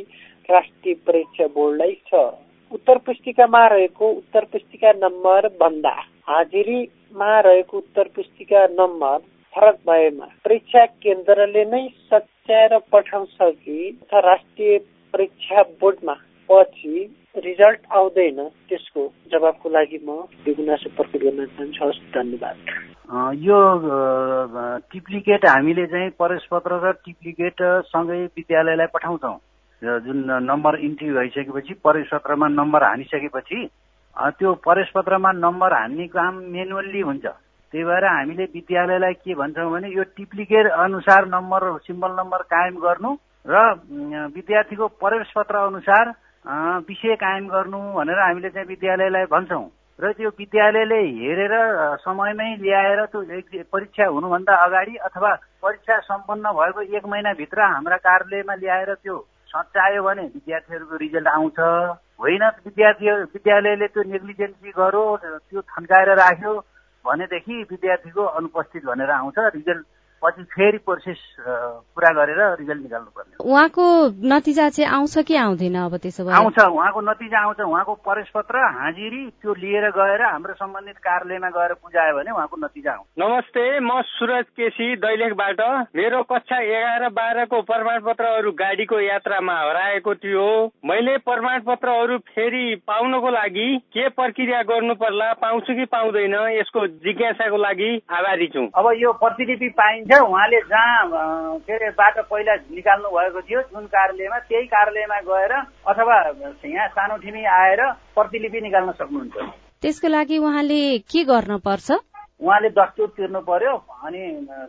राष्ट्रिय 0.49 0.95
परीक्षा 1.07 1.47
बोर्डलाई 1.55 1.95
छ। 2.11 2.25
उत्तर 2.73 2.99
पुस्तिकामा 3.07 3.67
रहेको 3.67 4.11
उत्तर 4.13 4.45
पुस्तिका 4.51 4.93
नम्बर 4.99 5.49
भन्दा 5.63 5.95
हाजिरीमा 6.29 7.31
रहेको 7.41 7.79
उत्तर 7.79 8.09
पुस्तिका 8.17 8.67
नम्बर 8.75 9.19
फरक 9.55 9.77
भएमा 9.87 10.27
परीक्षा 10.45 10.85
केन्द्रले 11.03 11.65
नै 11.65 11.87
सच्याएर 12.13 12.79
पठाउँछ 12.93 13.37
कि? 13.43 13.77
राष्ट्रिय 14.15 14.79
परीक्षा 15.15 15.63
बोर्डमा 15.81 16.15
पछि 16.49 16.95
रिजल्ट 17.45 17.81
आउँदैन 17.93 18.41
त्यसको 18.69 19.03
जवाबको 19.33 19.69
लागि 19.71 19.99
म 20.03 20.11
यो 20.47 20.55
गुनासो 20.55 20.91
प्रकट 20.97 21.23
गर्न 21.23 21.47
चाहन्छु। 21.47 21.85
हस् 21.85 22.03
धन्यवाद। 22.15 22.57
यो 23.41 23.59
टिप्लिकेट 24.93 25.47
हामीले 25.47 25.87
चाहिँ 25.87 26.11
प्रवेश 26.19 26.47
पत्र 26.51 26.79
र 26.85 26.93
टिप्लिकेट 27.05 27.63
सँगै 27.87 28.21
विद्यालयलाई 28.37 28.87
पठाउँछौँ। 28.95 29.37
जुन 30.05 30.19
नम्बर 30.51 30.79
इन्ट्री 30.81 31.11
भइसकेपछि 31.13 31.75
प्रवेश 31.85 32.09
पत्रमा 32.13 32.49
नम्बर 32.49 32.83
हानिसकेपछि 32.83 33.59
त्यो 34.39 34.55
प्रवेश 34.67 34.91
पत्रमा 34.95 35.33
नम्बर 35.39 35.73
हान्ने 35.73 36.07
काम 36.11 36.35
मेनुअल्ली 36.55 37.01
हुन्छ। 37.01 37.27
त्यही 37.75 37.85
भएर 37.85 38.05
हामीले 38.07 38.45
विद्यालयलाई 38.55 39.15
के 39.19 39.35
भन्छौँ 39.35 39.71
भने 39.71 39.89
यो 39.91 40.03
टिप्लिकेट 40.15 40.67
अनुसार 40.79 41.27
नम्बर 41.27 41.63
सिम्बल 41.83 42.11
नम्बर 42.15 42.43
कायम 42.47 42.75
गर्नु 42.79 43.11
र 43.47 43.63
विद्यार्थीको 44.31 44.87
प्रवेश 45.03 45.33
पत्र 45.35 45.57
अनुसार 45.59 46.09
विषय 46.87 47.15
कायम 47.19 47.49
गर्नु 47.49 47.79
भनेर 47.93 48.19
हामीले 48.21 48.51
चाहिँ 48.51 48.69
विद्यालयलाई 48.69 49.27
भन्छौँ। 49.27 49.67
र 49.99 50.13
त्यो 50.13 50.31
विद्यालयले 50.39 51.01
हेरेर 51.19 51.55
समयमै 51.99 52.47
ल्याएर 52.63 53.05
त्यो 53.11 53.63
परीक्षा 53.67 54.07
हुनुभन्दा 54.07 54.55
अगाडि 54.65 54.95
अथवा 55.09 55.33
परीक्षा 55.63 55.99
सम्पन्न 56.07 56.53
भएको 56.55 56.83
एक 56.95 57.07
महिनाभित्र 57.07 57.59
हाम्रा 57.65 57.97
कार्यालयमा 58.07 58.55
ल्याएर 58.55 58.95
त्यो 59.03 59.17
सच्यायो 59.51 60.03
भने 60.03 60.23
विद्यार्थीहरूको 60.31 60.97
रिजल्ट 60.97 61.29
आउँछ। 61.29 61.59
होइन 62.23 62.45
विद्यार्थी 62.67 63.11
विद्यालयले 63.35 63.87
त्यो 63.91 64.03
नेग्लिजेन्सी 64.13 64.71
गर्यो 64.79 65.05
त्यो 65.19 65.61
थन्काएर 65.75 66.15
राख्यो 66.23 66.55
भनेदेखि 67.05 67.63
विद्यार्थीको 67.71 68.25
अनुपस्थित 68.35 68.85
भनेर 68.85 69.11
आउँछ 69.13 69.39
रिजल्ट 69.55 69.87
पछि 70.25 70.43
फेरि 70.55 70.79
प्रोसेस 70.85 71.21
पुरा 71.95 72.11
गरेर 72.17 72.41
रिजल्ट 72.61 72.83
निकाल्नु 72.83 73.11
पर्ने 73.17 73.33
उहाँको 73.45 73.85
नतिजा 74.25 74.69
चाहिँ 74.69 74.91
आउँछ 74.91 75.19
कि 75.29 75.37
आउँदैन 75.37 75.77
अब 75.85 75.97
त्यसो 76.03 76.25
भए? 76.25 76.35
आउँछ 76.35 76.59
उहाँको 76.59 77.01
नतिजा 77.01 77.39
आउँछ। 77.41 77.61
उहाँको 77.61 77.95
प्रवेश 78.05 78.29
पत्र 78.35 78.59
हाजिरी 78.77 79.23
त्यो 79.43 79.55
लिएर 79.55 79.89
गएर 79.97 80.23
हाम्रो 80.25 80.55
सम्बन्धित 80.55 80.99
कार्यालयमा 81.05 81.49
गएर 81.57 81.73
बुझायो 81.77 82.17
भने 82.17 82.31
उहाँको 82.31 82.57
नतिजा 82.65 82.93
आउँछ। 82.93 83.07
नमस्ते 83.21 83.65
म 83.81 84.01
सुरज 84.05 84.45
केसी 84.57 84.87
दैलेखबाट। 85.05 85.61
मेरो 85.97 86.23
कक्षा 86.33 86.59
एघार 86.63 87.09
बाह्रको 87.13 87.61
प्रमाण 87.63 88.01
पत्रहरू 88.07 88.51
गाडीको 88.55 89.01
यात्रामा 89.01 89.55
हराएको 89.61 90.15
थियो। 90.15 90.49
मैले 90.85 91.17
प्रमाण 91.29 91.61
पत्रहरू 91.69 92.19
फेरि 92.33 92.65
पाउनको 92.87 93.31
लागि 93.31 93.69
के 93.95 94.09
प्रक्रिया 94.09 94.63
गर्नु 94.71 94.95
पर्ला 94.95 95.33
पाउँछु 95.43 95.75
कि 95.75 95.85
पाउँदैन 95.93 96.35
यसको 96.57 96.87
जिज्ञासाको 97.05 97.57
लागि 97.57 97.91
आभारी 98.11 98.47
छु। 98.55 98.67
अब 98.75 98.91
यो 98.97 99.13
प्रतिलिपि 99.21 99.69
पाइन्छ 99.79 100.14
उहाँले 100.21 100.61
जहाँ 100.71 101.59
के 101.67 101.73
अरे 101.75 101.91
बाटो 101.99 102.23
पहिला 102.31 102.55
निकाल्नु 102.71 103.09
भएको 103.11 103.41
थियो 103.49 103.61
जुन 103.73 103.85
कार्यालयमा 103.95 104.39
त्यही 104.49 104.67
कार्यालयमा 104.75 105.19
गएर 105.29 105.53
अथवा 105.91 106.17
यहाँ 106.65 106.89
सानो 106.97 107.17
ठिमी 107.25 107.45
आएर 107.45 107.81
प्रतिलिपि 108.15 108.61
निकाल्न 108.61 108.91
सक्नुहुन्छ। 109.01 109.37
त्यसको 109.83 110.09
लागि 110.09 110.39
उहाँले 110.39 110.81
के 111.11 111.25
गर्नु 111.25 111.59
पर्छ 111.67 111.91
उहाँले 112.41 112.69
दस्तुर 112.79 113.09
तिर्नु 113.17 113.41
पर्यो 113.49 113.75
अनि 114.05 114.23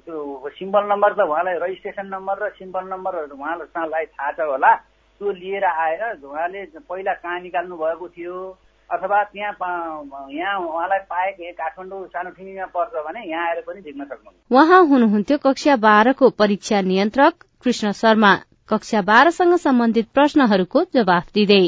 त्यो 0.06 0.50
सिम्बल 0.56 0.84
नम्बर 0.92 1.12
त 1.14 1.20
उहाँलाई 1.28 1.56
रजिस्ट्रेसन 1.64 2.08
नम्बर 2.16 2.36
र 2.44 2.50
सिम्बल 2.60 2.84
नम्बर 2.94 3.14
उहाँलाई 3.36 4.06
थाहा 4.06 4.32
छ 4.32 4.40
होला। 4.52 4.74
त्यो 5.22 5.32
लिएर 5.32 5.66
आएर 5.66 6.02
उहाँले 6.24 6.66
पहिला 6.80 7.14
कहाँ 7.24 7.40
निकाल्नु 7.40 7.76
भएको 7.76 8.08
थियो 8.16 8.36
अथवा 8.90 9.22
त्यहाँ 9.24 9.54
यहाँ 10.32 10.58
उहाँलाई 10.60 11.00
पाएको 11.10 11.52
काठमाडौँ 11.54 12.06
सानो 12.08 12.30
ठिमीमा 12.30 12.66
पर्छ 12.76 12.94
भने 13.06 13.22
यहाँ 13.26 13.48
आएर 13.48 13.62
पनि 13.68 13.82
झिक्न 13.82 14.04
सक्नुहुन्छ। 14.04 14.54
उहाँ 14.54 14.82
हुनुहुन्थ्यो 14.88 15.38
कक्षा 15.46 15.76
बाह्रको 15.86 16.30
परीक्षा 16.30 16.82
नियन्त्रक 16.82 17.34
कृष्ण 17.64 17.92
शर्मा। 17.92 18.34
कक्षा 18.70 19.02
बाह्रसँग 19.02 19.56
सम्बन्धित 19.58 20.08
प्रश्नहरूको 20.14 20.84
जवाफ 20.94 21.26
दिँदै। 21.34 21.64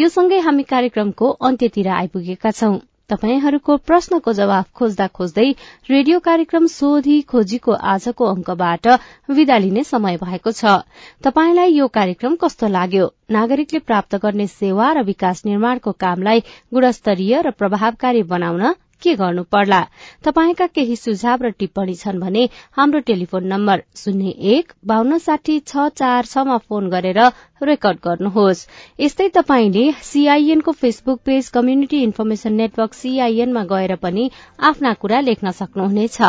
यो 0.00 0.08
सँगै 0.08 0.38
हामी 0.40 0.62
कार्यक्रमको 0.64 1.30
अन्त्यतिर 1.48 1.88
आइपुगेका 1.92 2.50
छौं। 2.50 2.78
तपाईँहरूको 3.10 3.76
प्रश्नको 3.88 4.32
जवाफ 4.32 4.66
खोज्दा 4.72 5.06
खोज्दै 5.18 5.46
रेडियो 5.90 6.18
कार्यक्रम 6.26 6.66
सोधी 6.66 7.16
खोजीको 7.30 7.72
आजको 7.92 8.28
अंकबाट 8.32 8.86
विदा 9.30 9.56
लिने 9.58 9.82
समय 9.84 10.16
भएको 10.16 10.52
छ। 10.52 10.74
तपाईँलाई 11.24 11.72
यो 11.72 11.88
कार्यक्रम 11.88 12.36
कस्तो 12.36 12.68
लाग्यो? 12.68 13.08
नागरिकले 13.30 13.80
प्राप्त 13.88 14.16
गर्ने 14.16 14.46
सेवा 14.46 14.92
र 14.92 15.02
विकास 15.04 15.42
निर्माणको 15.46 15.92
कामलाई 16.00 16.44
गुणस्तरीय 16.74 17.40
र 17.42 17.50
प्रभावकारी 17.58 18.22
बनाउन 18.30 18.72
के 19.02 19.14
गर्नु 19.14 19.42
पर्ला? 19.52 19.80
तपाईँका 20.24 20.66
केही 20.66 20.96
सुझाव 20.96 21.42
र 21.42 21.50
टिप्पणी 21.58 21.94
छन् 21.94 22.20
भने 22.20 22.48
हाम्रो 22.76 23.00
टेलिफोन 23.06 23.46
नम्बर 23.46 23.82
शून्य 23.96 24.30
एक 24.54 24.72
बान्न 24.86 25.18
साठी 25.18 25.58
छ 25.62 25.88
चार 25.96 26.24
छमा 26.24 26.56
फोन 26.58 26.88
गरेर 26.90 27.20
रेकर्ड 27.62 27.98
गर्नुहोस्। 28.04 28.66
यस्तै 29.00 29.28
तपाईँले 29.34 29.84
सीआईएनको 30.02 30.72
Facebook 30.72 31.20
page 31.24 31.48
community 31.48 32.02
information 32.02 32.52
network 32.54 32.94
सीआईएनमा 32.94 33.64
गएर 33.72 33.94
पनि 33.96 34.30
आफ्ना 34.60 34.92
कुरा 34.94 35.20
लेख्न 35.20 35.50
सक्नुहुनेछ। 35.52 36.20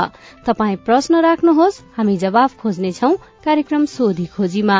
तपाई 0.48 0.76
प्रश्न 0.88 1.22
राख्नुहोस् 1.22 1.82
हामी 1.98 2.18
जवाफ 2.18 2.58
खोज्नेछौ 2.62 3.14
कार्यक्रम 3.46 3.86
सोधी 3.86 4.26
खोजीमा। 4.36 4.80